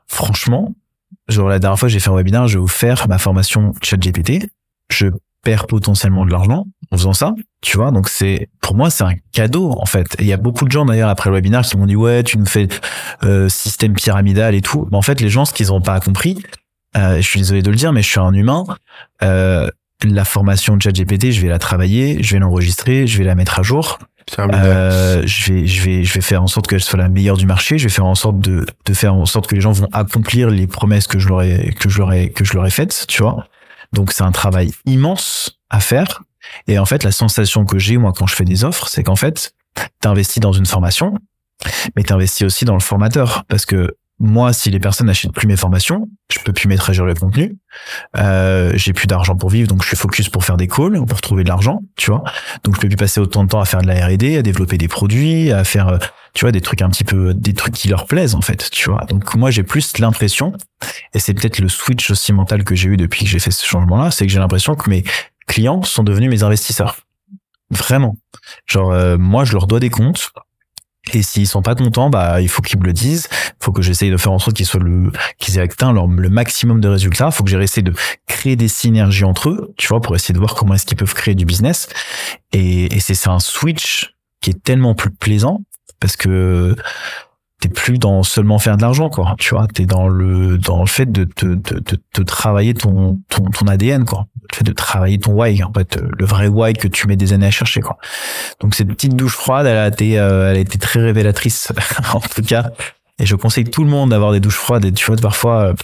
[0.06, 0.74] Franchement,
[1.28, 4.48] genre la dernière fois j'ai fait un webinaire, j'ai offert ma formation ChatGPT.
[4.90, 5.08] Je
[5.42, 7.90] perds potentiellement de l'argent en faisant ça, tu vois.
[7.90, 10.16] Donc c'est pour moi c'est un cadeau en fait.
[10.18, 12.38] Il y a beaucoup de gens d'ailleurs après le webinaire qui m'ont dit ouais tu
[12.38, 12.68] nous fais
[13.22, 14.88] euh, système pyramidal et tout.
[14.92, 16.42] En fait, les gens, ce qu'ils n'ont pas compris,
[16.96, 18.64] euh, je suis désolé de le dire, mais je suis un humain.
[20.04, 23.58] La formation de ChatGPT, je vais la travailler, je vais l'enregistrer, je vais la mettre
[23.58, 23.98] à jour.
[24.38, 27.46] Euh, je vais, je vais, je vais faire en sorte qu'elle soit la meilleure du
[27.46, 27.78] marché.
[27.78, 30.50] Je vais faire en sorte de, de faire en sorte que les gens vont accomplir
[30.50, 33.06] les promesses que je leur ai, que je leur ai, que je leur ai faites,
[33.08, 33.46] tu vois.
[33.92, 36.22] Donc c'est un travail immense à faire.
[36.66, 39.16] Et en fait, la sensation que j'ai moi quand je fais des offres, c'est qu'en
[39.16, 39.52] fait,
[40.00, 41.18] t'investis dans une formation,
[41.96, 45.56] mais t'investis aussi dans le formateur, parce que moi, si les personnes n'achètent plus mes
[45.56, 47.58] formations, je peux plus mettre à jour le contenu.
[48.16, 51.20] Euh, j'ai plus d'argent pour vivre, donc je suis focus pour faire des calls, pour
[51.20, 52.24] trouver de l'argent, tu vois.
[52.64, 54.78] Donc je peux plus passer autant de temps à faire de la R&D, à développer
[54.78, 55.98] des produits, à faire, euh,
[56.32, 58.88] tu vois, des trucs un petit peu, des trucs qui leur plaisent en fait, tu
[58.88, 59.04] vois.
[59.04, 60.54] Donc moi j'ai plus l'impression,
[61.12, 63.66] et c'est peut-être le switch aussi mental que j'ai eu depuis que j'ai fait ce
[63.66, 65.04] changement-là, c'est que j'ai l'impression que mes
[65.46, 66.96] clients sont devenus mes investisseurs.
[67.70, 68.16] Vraiment.
[68.64, 70.30] Genre euh, moi je leur dois des comptes.
[71.12, 73.28] Et s'ils sont pas contents, bah il faut qu'ils me le disent.
[73.32, 76.06] Il faut que j'essaye de faire en sorte qu'ils soient le qu'ils aient atteint leur,
[76.06, 77.26] le maximum de résultats.
[77.26, 77.92] Il faut que j'essaie de
[78.26, 81.14] créer des synergies entre eux, tu vois, pour essayer de voir comment est-ce qu'ils peuvent
[81.14, 81.88] créer du business.
[82.52, 85.60] Et, et c'est un switch qui est tellement plus plaisant
[86.00, 86.76] parce que
[87.60, 89.34] t'es plus dans seulement faire de l'argent, quoi.
[89.38, 93.20] Tu vois, t'es dans le dans le fait de te de, de, de travailler ton
[93.28, 94.26] ton ton ADN, quoi.
[94.52, 97.32] Le fait de travailler ton why, en fait, le vrai why que tu mets des
[97.32, 97.98] années à chercher, quoi.
[98.60, 101.72] Donc cette petite douche froide, elle a été euh, elle a été très révélatrice,
[102.12, 102.70] en tout cas.
[103.18, 104.84] Et je conseille tout le monde d'avoir des douches froides.
[104.84, 105.74] Et tu vois, parfois, euh,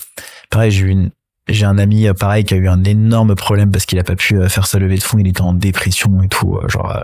[0.50, 1.10] pareil, j'ai une
[1.48, 4.16] j'ai un ami euh, pareil qui a eu un énorme problème parce qu'il a pas
[4.16, 6.96] pu euh, faire sa levée de fonds, il était en dépression et tout, euh, genre
[6.96, 7.02] euh,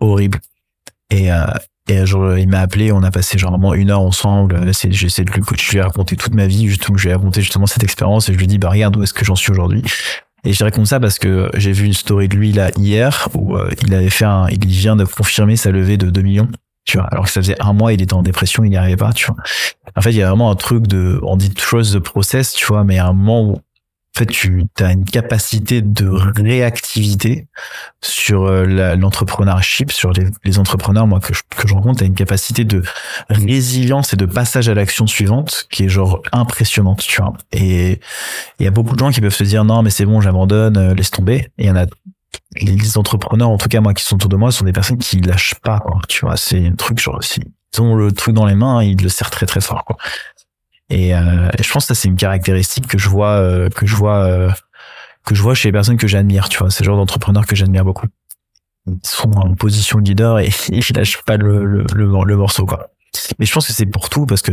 [0.00, 0.40] horrible.
[1.10, 1.44] Et euh,
[1.88, 4.54] et genre, il m'a appelé, on a passé genre vraiment une heure ensemble.
[4.54, 7.14] euh, j'essaie de lui je lui ai raconté toute ma vie, justement, je lui ai
[7.14, 9.36] raconté justement cette expérience et je lui ai dit, bah regarde où est-ce que j'en
[9.36, 9.82] suis aujourd'hui?
[10.44, 13.56] Et je raconte ça parce que j'ai vu une story de lui là hier où
[13.56, 16.48] euh, il avait fait un, il vient de confirmer sa levée de 2 millions.
[16.86, 18.96] Tu vois, alors que ça faisait un mois, il était en dépression, il n'y arrivait
[18.96, 19.36] pas, tu vois.
[19.96, 22.66] En fait, il y a vraiment un truc de, on dit trust the process, tu
[22.66, 23.58] vois, mais à un moment où
[24.14, 27.48] en fait, tu as une capacité de réactivité
[28.00, 30.12] sur euh, l'entrepreneurship, sur
[30.44, 32.84] les, entrepreneurs, moi, que je, que je rencontre, tu as une capacité de
[33.28, 37.32] résilience et de passage à l'action suivante qui est genre impressionnante, tu vois.
[37.50, 37.98] Et
[38.60, 40.76] il y a beaucoup de gens qui peuvent se dire, non, mais c'est bon, j'abandonne,
[40.76, 41.48] euh, laisse tomber.
[41.58, 41.86] Et il y en a
[42.60, 45.20] les entrepreneurs, en tout cas moi qui sont autour de moi, sont des personnes qui
[45.20, 45.80] lâchent pas.
[45.80, 46.00] Quoi.
[46.08, 47.40] Tu vois, c'est un truc genre si
[47.74, 49.84] ils ont le truc dans les mains, ils le serrent très très fort.
[49.84, 49.96] Quoi.
[50.90, 53.96] Et, euh, je pense que ça c'est une caractéristique que je vois euh, que je
[53.96, 54.50] vois euh,
[55.24, 56.48] que je vois chez les personnes que j'admire.
[56.48, 58.06] Tu vois, c'est le genre d'entrepreneurs que j'admire beaucoup.
[58.86, 62.90] Ils sont en position leader et ils lâchent pas le, le, le, morceau quoi.
[63.38, 64.52] Mais je pense que c'est pour tout parce que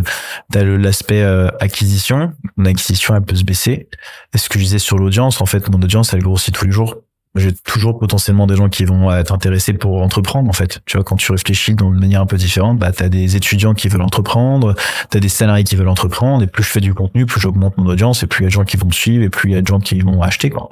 [0.51, 1.23] tu as l'aspect
[1.59, 3.89] acquisition, mon acquisition elle peut se baisser.
[4.33, 6.71] Et ce que je disais sur l'audience, en fait, mon audience elle grossit tous les
[6.71, 6.95] jours
[7.35, 10.81] j'ai toujours potentiellement des gens qui vont être intéressés pour entreprendre en fait.
[10.85, 13.87] Tu vois quand tu réfléchis d'une manière un peu différente bah t'as des étudiants qui
[13.87, 14.75] veulent entreprendre
[15.09, 17.85] t'as des salariés qui veulent entreprendre et plus je fais du contenu plus j'augmente mon
[17.85, 19.53] audience et plus il y a de gens qui vont me suivre et plus il
[19.53, 20.69] y a de gens qui vont acheter quoi.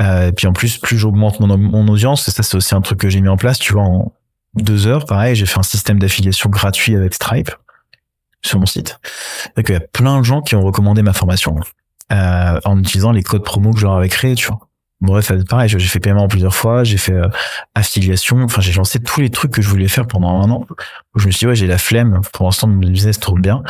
[0.00, 2.98] Euh, et puis en plus plus j'augmente mon, audience et ça c'est aussi un truc
[2.98, 4.12] que j'ai mis en place tu vois en
[4.54, 7.50] deux heures pareil j'ai fait un système d'affiliation gratuit avec Stripe
[8.44, 9.00] sur mon site.
[9.56, 11.56] Et il y a plein de gens qui ont recommandé ma formation
[12.12, 14.67] euh, en utilisant les codes promo que je leur créés tu vois
[15.00, 17.28] Bref, pareil, j'ai fait paiement plusieurs fois, j'ai fait euh,
[17.76, 20.66] affiliation, enfin j'ai lancé tous les trucs que je voulais faire pendant un an.
[21.14, 23.62] Je me suis dit ouais j'ai la flemme, pour l'instant mon business tourne bien.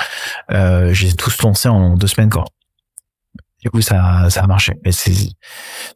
[0.50, 2.46] Euh, j'ai tous lancé en deux semaines quoi.
[3.60, 4.72] Du coup ça ça a marché.
[4.86, 5.12] Mais c'est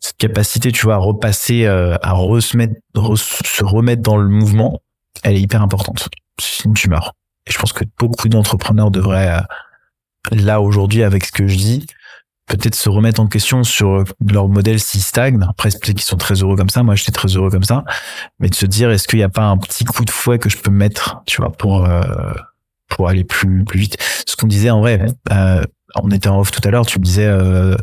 [0.00, 2.74] cette capacité tu vois à repasser, euh, à remettre,
[3.16, 4.82] se remettre dans le mouvement,
[5.22, 6.10] elle est hyper importante.
[6.38, 7.14] Sinon tu meurs.
[7.46, 9.40] Et je pense que beaucoup d'entrepreneurs devraient euh,
[10.30, 11.86] là aujourd'hui avec ce que je dis
[12.56, 15.44] peut-être se remettre en question sur leur modèle s'il stagne.
[15.48, 16.82] Après, peut-être qu'ils sont très heureux comme ça.
[16.82, 17.84] Moi, j'étais très heureux comme ça.
[18.40, 20.48] Mais de se dire, est-ce qu'il n'y a pas un petit coup de fouet que
[20.48, 22.02] je peux mettre, tu vois, pour, euh,
[22.88, 23.96] pour aller plus, plus vite?
[24.26, 25.62] Ce qu'on disait en vrai, euh,
[25.96, 27.76] on était en off tout à l'heure, tu me disais euh,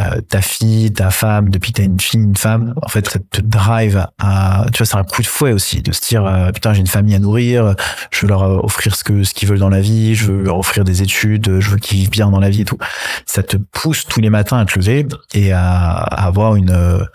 [0.00, 3.18] euh, ta fille, ta femme, depuis que t'as une fille, une femme, en fait ça
[3.18, 6.50] te drive à, tu vois, c'est un coup de fouet aussi de se dire euh,
[6.50, 7.74] putain j'ai une famille à nourrir,
[8.10, 10.42] je veux leur euh, offrir ce que ce qu'ils veulent dans la vie, je veux
[10.42, 12.78] leur offrir des études, je veux qu'ils vivent bien dans la vie et tout.
[13.26, 17.06] Ça te pousse tous les matins à te lever et à, avoir une,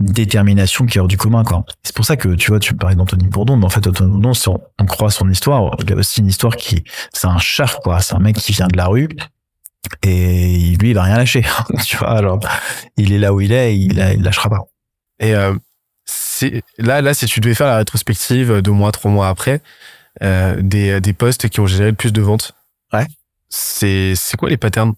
[0.00, 1.64] une, détermination qui est hors du commun quoi.
[1.82, 4.32] C'est pour ça que tu vois, tu parlais d'Anthony Bourdon, mais en fait Anthony Bourdon,
[4.46, 8.00] on, on croit son histoire, il a aussi une histoire qui, c'est un char quoi,
[8.00, 9.08] c'est un mec qui vient de la rue
[10.02, 11.44] et lui, il va rien lâcher.
[11.84, 12.40] tu vois, alors,
[12.96, 14.64] il est là où il est, il, il lâchera pas.
[15.18, 15.54] Et euh,
[16.78, 19.60] là, là, si tu devais faire la rétrospective deux mois, trois mois après,
[20.22, 22.52] euh, des, des postes qui ont généré le plus de ventes,
[22.92, 23.06] ouais.
[23.48, 24.94] c'est c'est quoi les patterns?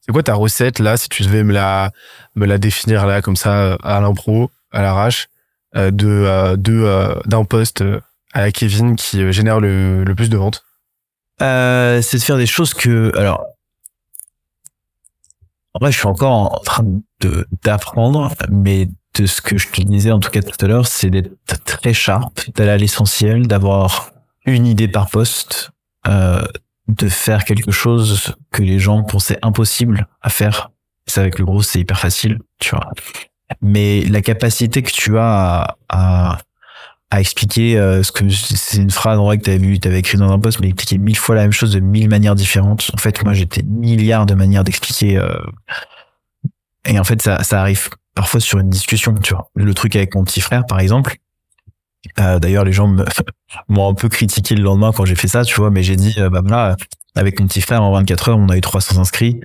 [0.00, 1.90] C'est quoi ta recette là, si tu devais me la
[2.34, 5.28] me la définir là comme ça à l'impro, à l'arrache,
[5.76, 7.84] euh, de euh, de euh, d'un poste
[8.32, 10.64] à Kevin qui génère le, le plus de ventes?
[11.42, 13.44] Euh, c'est de faire des choses que alors
[15.74, 16.84] en vrai je suis encore en train
[17.20, 20.86] de d'apprendre mais de ce que je te disais en tout cas tout à l'heure
[20.86, 24.10] c'est d'être très sharp d'aller à l'essentiel d'avoir
[24.46, 25.70] une idée par poste
[26.06, 26.42] euh,
[26.88, 30.70] de faire quelque chose que les gens pensaient impossible à faire.
[31.06, 32.90] C'est avec le gros c'est hyper facile tu vois.
[33.60, 36.38] Mais la capacité que tu as à, à
[37.10, 39.88] à expliquer euh, ce que c'est une phrase en vrai que tu avais vu, tu
[39.88, 42.36] avais écrit dans un post, mais expliquer mille fois la même chose de mille manières
[42.36, 42.90] différentes.
[42.94, 45.18] En fait, moi, j'étais milliards de manières d'expliquer.
[45.18, 45.34] Euh,
[46.86, 49.50] et en fait, ça, ça arrive parfois sur une discussion, tu vois.
[49.54, 51.16] Le truc avec mon petit frère, par exemple.
[52.18, 52.94] Euh, D'ailleurs, les gens
[53.68, 56.14] m'ont un peu critiqué le lendemain quand j'ai fait ça, tu vois, mais j'ai dit,
[56.18, 56.76] euh, bah là,
[57.14, 59.40] avec mon petit frère, en 24 heures, on a eu 300 inscrits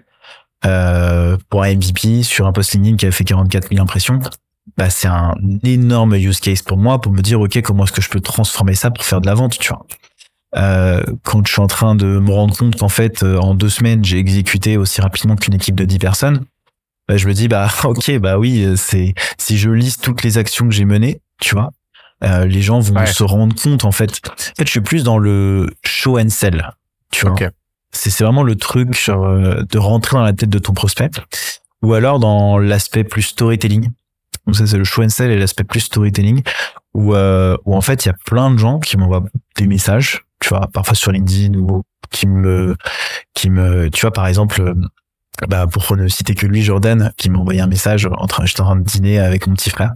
[0.65, 4.19] euh, pour un MVP sur un post LinkedIn qui avait fait 44 000 impressions
[4.77, 8.01] bah, c'est un énorme use case pour moi pour me dire ok comment est-ce que
[8.01, 9.85] je peux transformer ça pour faire de la vente tu vois.
[10.57, 13.69] Euh, quand je suis en train de me rendre compte qu'en fait euh, en deux
[13.69, 16.45] semaines j'ai exécuté aussi rapidement qu'une équipe de 10 personnes
[17.07, 20.37] bah, je me dis bah ok bah oui euh, c'est si je liste toutes les
[20.37, 21.71] actions que j'ai menées tu vois
[22.23, 24.21] euh, les gens vont se rendre compte en fait.
[24.29, 26.71] En fait je suis plus dans le show and sell
[27.11, 27.35] tu vois.
[27.91, 31.11] C'est c'est vraiment le truc genre, de rentrer dans la tête de ton prospect
[31.81, 33.89] ou alors dans l'aspect plus storytelling
[34.45, 36.43] donc ça, c'est le show and sell et l'aspect plus storytelling
[36.93, 39.25] où, euh, où en fait, il y a plein de gens qui m'envoient
[39.57, 42.75] des messages, tu vois, parfois sur LinkedIn ou qui me,
[43.33, 44.73] qui me, tu vois, par exemple, euh,
[45.47, 48.61] bah, pour ne citer que lui, Jordan, qui m'a envoyé un message en train, j'étais
[48.61, 49.93] en train de dîner avec mon petit frère.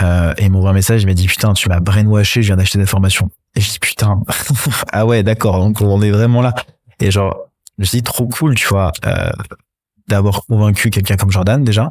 [0.00, 2.56] Euh, et il m'envoie un message, il m'a dit, putain, tu m'as brainwashé, je viens
[2.56, 3.30] d'acheter des formations.
[3.54, 4.22] Et je dis, putain,
[4.92, 6.54] ah ouais, d'accord, donc on est vraiment là.
[7.00, 7.36] Et genre,
[7.78, 9.30] je me suis trop cool, tu vois, euh,
[10.08, 11.90] d'avoir convaincu quelqu'un comme Jordan déjà.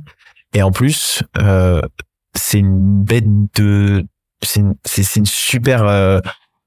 [0.53, 1.81] Et en plus, euh,
[2.35, 4.05] c'est une bête de,
[4.41, 4.75] c'est une,
[5.15, 6.19] une super euh,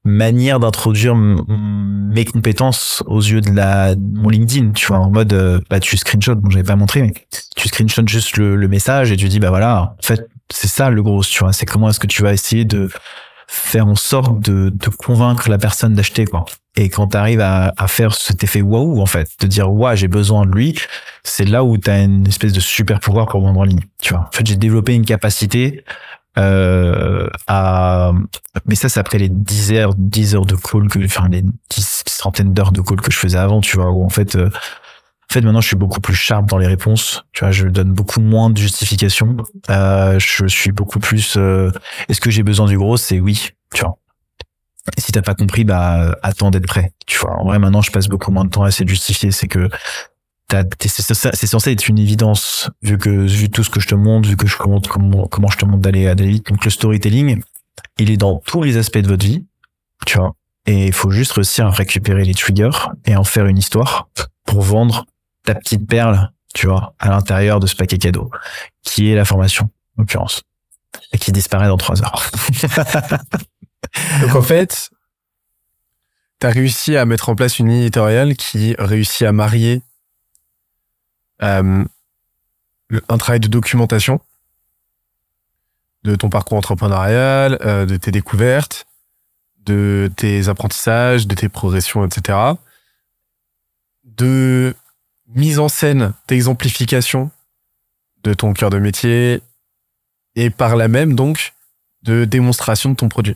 [0.03, 4.71] manière d'introduire mes compétences aux yeux de la de mon LinkedIn.
[4.71, 7.13] Tu vois, en mode, euh, bah tu screenshot, bon j'avais pas montré, mais
[7.55, 10.89] tu screenshot juste le, le message et tu dis bah voilà, en fait c'est ça
[10.91, 12.89] le gros, tu vois, c'est comment est-ce que tu vas essayer de
[13.47, 16.45] faire en sorte de, de convaincre la personne d'acheter quoi.
[16.77, 19.95] Et quand tu arrives à, à faire cet effet waouh en fait, de dire ouais
[19.95, 20.77] j'ai besoin de lui,
[21.23, 23.81] c'est là où tu as une espèce de super pouvoir pour vendre en ligne.
[24.01, 25.83] Tu vois, en fait j'ai développé une capacité
[26.37, 28.11] euh, à
[28.65, 32.03] mais ça c'est après les 10 heures 10 heures de call que enfin les 10
[32.07, 35.33] centaines d'heures de call que je faisais avant tu vois où en fait euh, en
[35.33, 38.19] fait maintenant je suis beaucoup plus sharp dans les réponses tu vois je donne beaucoup
[38.19, 39.37] moins de justifications
[39.69, 41.71] euh, je suis beaucoup plus euh,
[42.09, 42.97] est-ce que j'ai besoin du gros?
[42.97, 43.97] C'est oui tu vois
[44.97, 46.91] si t'as pas compris bah attends d'être prêt.
[47.05, 49.31] Tu vois en vrai maintenant je passe beaucoup moins de temps à essayer de justifier
[49.31, 49.69] c'est que
[50.79, 54.37] c'est censé être une évidence vu que vu tout ce que je te montre vu
[54.37, 56.47] que je montre comment comment je te montre d'aller d'aller vite.
[56.47, 57.41] Donc le storytelling
[57.99, 59.45] il est dans tous les aspects de votre vie
[60.05, 60.35] tu vois.
[60.67, 62.69] Et il faut juste réussir à récupérer les triggers
[63.05, 64.09] et en faire une histoire
[64.45, 65.05] pour vendre
[65.43, 68.29] ta petite perle tu vois à l'intérieur de ce paquet cadeau
[68.83, 69.65] qui est la formation
[69.97, 70.43] en l'occurrence
[71.11, 72.29] et qui disparaît dans trois heures
[74.21, 74.89] Donc en fait,
[76.39, 79.81] t'as réussi à mettre en place une ligne éditoriale qui réussit à marier
[81.41, 81.83] euh,
[83.09, 84.19] un travail de documentation
[86.03, 88.85] de ton parcours entrepreneurial, euh, de tes découvertes,
[89.65, 92.37] de tes apprentissages, de tes progressions, etc.
[94.03, 94.75] De
[95.27, 97.31] mise en scène, d'exemplification
[98.23, 99.41] de ton cœur de métier
[100.35, 101.53] et par là même donc
[102.03, 103.35] de démonstration de ton produit.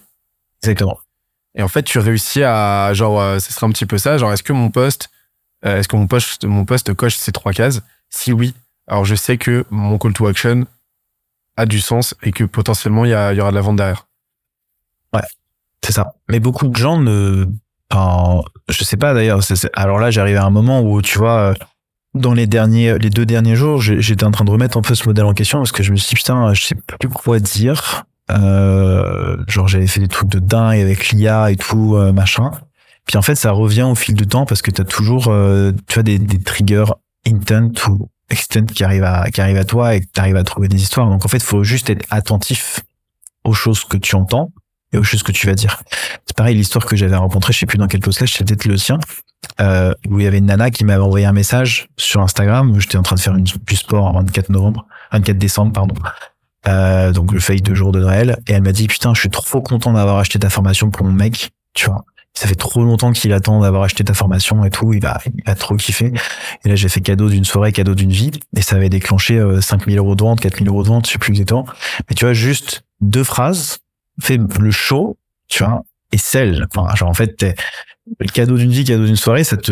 [0.63, 0.99] Exactement
[1.55, 4.31] Et en fait, tu réussis à, genre, euh, ce serait un petit peu ça, genre,
[4.33, 5.09] est-ce que mon poste,
[5.65, 7.81] euh, est-ce que mon poste, mon poste coche ces trois cases?
[8.09, 8.53] Si oui,
[8.87, 10.65] alors je sais que mon call to action
[11.57, 13.75] a du sens et que potentiellement il y, a- il y aura de la vente
[13.77, 14.05] derrière.
[15.81, 16.13] C'est ça.
[16.27, 17.45] Mais beaucoup de gens ne,
[17.91, 19.39] enfin, je sais pas d'ailleurs.
[19.73, 21.53] Alors là, j'arrive à un moment où tu vois, euh,
[22.13, 25.05] dans les derniers, les deux derniers jours, j'étais en train de remettre un peu ce
[25.07, 28.03] modèle en question parce que je me suis dit putain, je sais plus quoi dire.
[28.31, 32.51] Euh, genre j'avais fait des trucs de dingue avec l'IA et tout euh, machin.
[33.05, 35.95] Puis en fait, ça revient au fil du temps parce que t'as toujours, euh, tu
[35.95, 36.85] vois, des, des triggers
[37.25, 40.67] intent ou extent qui arrivent à qui arrivent à toi et que t'arrives à trouver
[40.67, 41.09] des histoires.
[41.09, 42.81] Donc en fait, faut juste être attentif
[43.43, 44.51] aux choses que tu entends
[44.93, 45.81] et aux choses que tu vas dire.
[46.25, 48.77] C'est pareil, l'histoire que j'avais rencontrée, je sais plus dans quel podcast, c'était peut-être le
[48.77, 48.99] sien,
[49.59, 53.03] où il y avait une nana qui m'avait envoyé un message sur Instagram, j'étais en
[53.03, 55.95] train de faire une, du sport en 24 novembre, 24 décembre, pardon.
[56.67, 59.29] Euh, donc le feuille de jour de Noël, et elle m'a dit, putain, je suis
[59.29, 62.05] trop content d'avoir acheté ta formation pour mon mec, tu vois.
[62.33, 65.43] Ça fait trop longtemps qu'il attend d'avoir acheté ta formation et tout, il va, il
[65.45, 66.13] va trop kiffer.
[66.63, 69.61] Et là, j'ai fait cadeau d'une soirée, cadeau d'une vie, et ça avait déclenché euh,
[69.61, 71.65] 5000 euros de vente, 4000 euros de vente, je sais plus exactement.
[72.09, 73.79] Mais tu vois, juste deux phrases,
[74.21, 75.17] fait le show,
[75.47, 77.45] tu vois, et celle, enfin, genre en fait,
[78.19, 79.71] le cadeau d'une vie, cadeau d'une soirée, ça te,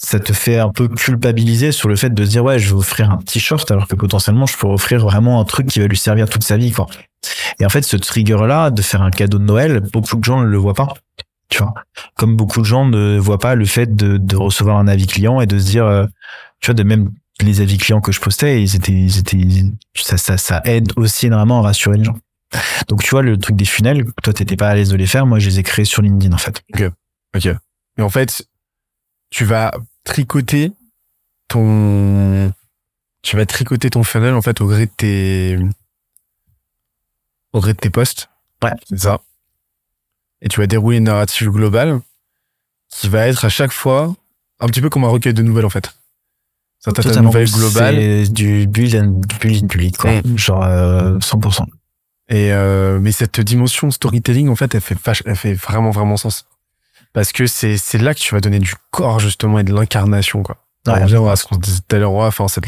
[0.00, 2.78] ça te fait un peu culpabiliser sur le fait de se dire ouais, je vais
[2.78, 5.96] offrir un t-shirt alors que potentiellement je pourrais offrir vraiment un truc qui va lui
[5.96, 6.86] servir toute sa vie, quoi.
[7.60, 10.46] Et en fait, ce trigger-là, de faire un cadeau de Noël, beaucoup de gens ne
[10.46, 10.94] le voient pas.
[11.48, 11.72] Tu vois,
[12.14, 15.40] comme beaucoup de gens ne voient pas le fait de, de recevoir un avis client
[15.40, 16.04] et de se dire, euh,
[16.60, 17.10] tu vois, de même
[17.40, 19.38] les avis clients que je postais, ils étaient, ils étaient,
[19.94, 22.16] ça, ça, ça aide aussi énormément à rassurer les gens.
[22.88, 25.26] Donc tu vois le truc des funnels, toi t'étais pas à l'aise de les faire,
[25.26, 26.62] moi je les ai créés sur LinkedIn en fait.
[27.36, 27.48] Ok.
[27.98, 28.48] Et en fait,
[29.30, 29.72] tu vas
[30.04, 30.72] tricoter
[31.48, 32.52] ton,
[33.22, 35.58] tu vas tricoter ton funnel, en fait, au gré de tes,
[37.52, 38.28] au gré de tes posts.
[38.62, 38.72] Ouais.
[38.88, 39.20] C'est ça.
[40.40, 42.00] Et tu vas dérouler une narrative globale
[42.90, 44.14] qui va être à chaque fois
[44.60, 45.92] un petit peu comme un recueil de nouvelles, en fait.
[46.78, 47.30] Ça ta Totalement.
[47.30, 47.96] nouvelle globale.
[47.96, 50.12] C'est du build and build public quoi.
[50.22, 50.38] Mm.
[50.38, 51.64] Genre euh, 100%.
[52.28, 56.46] Et euh, mais cette dimension storytelling, en fait, elle fait, elle fait vraiment, vraiment sens.
[57.12, 60.56] Parce que c'est là que tu vas donner du corps, justement, et de l'incarnation, quoi.
[60.86, 60.94] Ouais.
[60.96, 62.66] On revient à ce qu'on disait tout à l'heure, enfin, cette,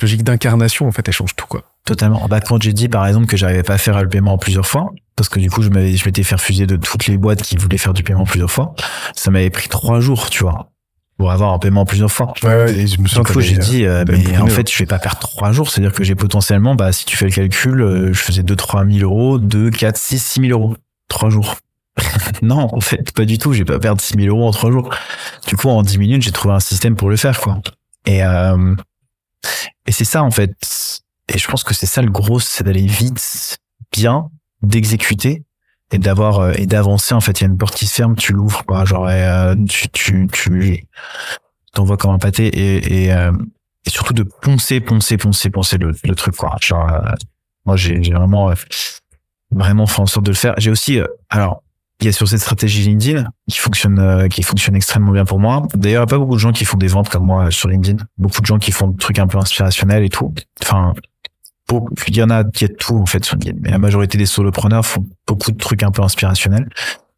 [0.00, 1.62] logique d'incarnation, en fait, elle change tout, quoi.
[1.84, 2.26] Totalement.
[2.28, 4.66] Bah, quand j'ai dit, par exemple, que j'arrivais pas à faire le paiement en plusieurs
[4.66, 7.42] fois, parce que du coup, je m'avais, je m'étais fait refuser de toutes les boîtes
[7.42, 8.74] qui voulaient faire du paiement en plusieurs fois,
[9.14, 10.70] ça m'avait pris trois jours, tu vois,
[11.16, 12.32] pour avoir un paiement en plusieurs fois.
[12.42, 14.78] Ouais, ouais, et je me Du coup, j'ai dit, euh, t'avais mais en fait, je
[14.78, 15.70] vais pas perdre trois jours.
[15.70, 18.84] C'est-à-dire que j'ai potentiellement, bah, si tu fais le calcul, euh, je faisais 2 trois
[18.84, 20.76] mille euros, 2, 4, 6, 6 000 euros.
[21.08, 21.56] Trois jours.
[22.42, 23.52] non, en fait, pas du tout.
[23.52, 24.94] J'ai pas perdre 6 000 euros en trois jours.
[25.46, 27.60] Du coup, en 10 minutes, j'ai trouvé un système pour le faire, quoi.
[28.06, 28.74] Et, euh,
[29.86, 30.52] et c'est ça, en fait.
[31.32, 33.58] Et je pense que c'est ça le gros, c'est d'aller vite,
[33.92, 34.30] bien,
[34.62, 35.44] d'exécuter
[35.92, 37.14] et d'avoir, euh, et d'avancer.
[37.14, 38.84] En fait, il y a une porte qui se ferme, tu l'ouvres, quoi.
[38.84, 40.86] Genre, euh, tu, tu, tu,
[41.72, 43.32] t'envoies comme un pâté et, et, euh,
[43.86, 46.56] et surtout de poncer, poncer, poncer, poncer le, le truc quoi.
[46.60, 47.12] Genre, euh,
[47.64, 48.52] moi j'ai j'ai vraiment
[49.50, 50.54] vraiment fait en sorte de le faire.
[50.58, 51.62] J'ai aussi, alors
[52.00, 55.38] il y a sur cette stratégie LinkedIn qui fonctionne euh, qui fonctionne extrêmement bien pour
[55.38, 55.66] moi.
[55.74, 57.50] D'ailleurs, il y a pas beaucoup de gens qui font des ventes comme moi euh,
[57.50, 58.02] sur LinkedIn.
[58.18, 60.34] Beaucoup de gens qui font des trucs un peu inspirationnels et tout.
[60.62, 60.94] Enfin,
[62.08, 63.58] il y en a, y a tout en fait sur LinkedIn.
[63.62, 66.68] Mais la majorité des solopreneurs font beaucoup de trucs un peu inspirationnels.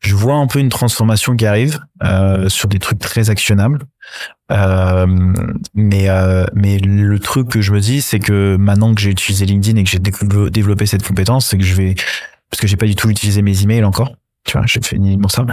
[0.00, 3.84] Je vois un peu une transformation qui arrive euh, sur des trucs très actionnables.
[4.50, 5.06] Euh,
[5.74, 9.46] mais euh, mais le truc que je me dis, c'est que maintenant que j'ai utilisé
[9.46, 11.94] LinkedIn et que j'ai développé cette compétence, c'est que je vais
[12.50, 14.12] parce que j'ai pas du tout utilisé mes emails encore.
[14.44, 15.44] Tu vois, j'ai fait uniquement ça.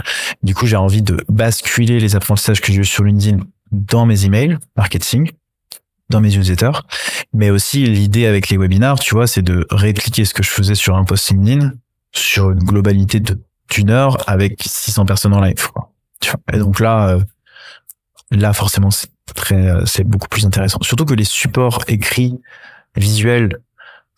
[0.42, 3.38] Du coup, j'ai envie de basculer les apprentissages que j'ai eu sur LinkedIn
[3.70, 5.30] dans mes emails marketing,
[6.08, 6.80] dans mes newsletters.
[7.32, 10.74] Mais aussi, l'idée avec les webinars, tu vois, c'est de répliquer ce que je faisais
[10.74, 11.72] sur un post LinkedIn
[12.12, 13.22] sur une globalité
[13.70, 15.70] d'une heure avec 600 personnes en live.
[15.72, 15.92] Quoi.
[16.20, 16.40] Tu vois.
[16.52, 17.20] Et donc là, euh,
[18.32, 20.80] là forcément, c'est très, euh, c'est beaucoup plus intéressant.
[20.82, 22.40] Surtout que les supports écrits,
[22.96, 23.58] visuels,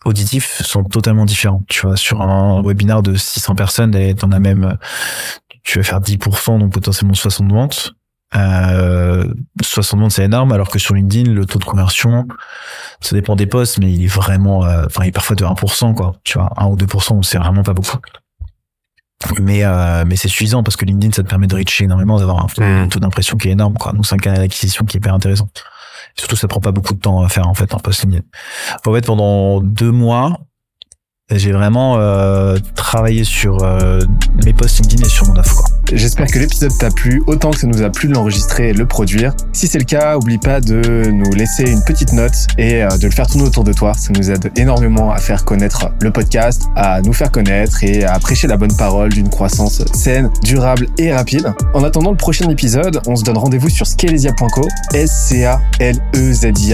[0.05, 1.63] auditifs sont totalement différents.
[1.67, 4.77] Tu vois, sur un webinar de 600 personnes, et t'en as même,
[5.63, 7.95] tu vas faire 10%, donc potentiellement 60 ventes.
[8.35, 9.31] Euh,
[9.61, 12.27] 60 ventes, c'est énorme, alors que sur LinkedIn, le taux de conversion,
[12.99, 15.93] ça dépend des posts, mais il est vraiment, euh, enfin, il est parfois de 1%,
[15.93, 16.13] quoi.
[16.23, 17.97] Tu vois, 1 ou 2%, c'est vraiment pas beaucoup.
[19.39, 22.45] Mais, euh, mais c'est suffisant parce que LinkedIn, ça te permet de reacher énormément, d'avoir
[22.59, 23.93] un taux d'impression qui est énorme, quoi.
[23.93, 25.47] Donc, c'est un canal d'acquisition qui est hyper intéressant.
[26.15, 28.23] Surtout, ça prend pas beaucoup de temps à faire, en fait, un post LinkedIn.
[28.85, 30.39] En fait, pendant deux mois,
[31.31, 34.01] j'ai vraiment euh, travaillé sur euh,
[34.43, 35.63] mes posts LinkedIn et sur mon offre.
[35.91, 38.79] J'espère que l'épisode t'a plu autant que ça nous a plu de l'enregistrer et de
[38.79, 39.33] le produire.
[39.53, 43.05] Si c'est le cas, oublie pas de nous laisser une petite note et euh, de
[43.05, 43.93] le faire tourner autour de toi.
[43.93, 48.19] Ça nous aide énormément à faire connaître le podcast, à nous faire connaître et à
[48.19, 51.53] prêcher la bonne parole d'une croissance saine, durable et rapide.
[51.73, 55.97] En attendant le prochain épisode, on se donne rendez-vous sur scalezia.co, s c a l
[56.15, 56.73] e z i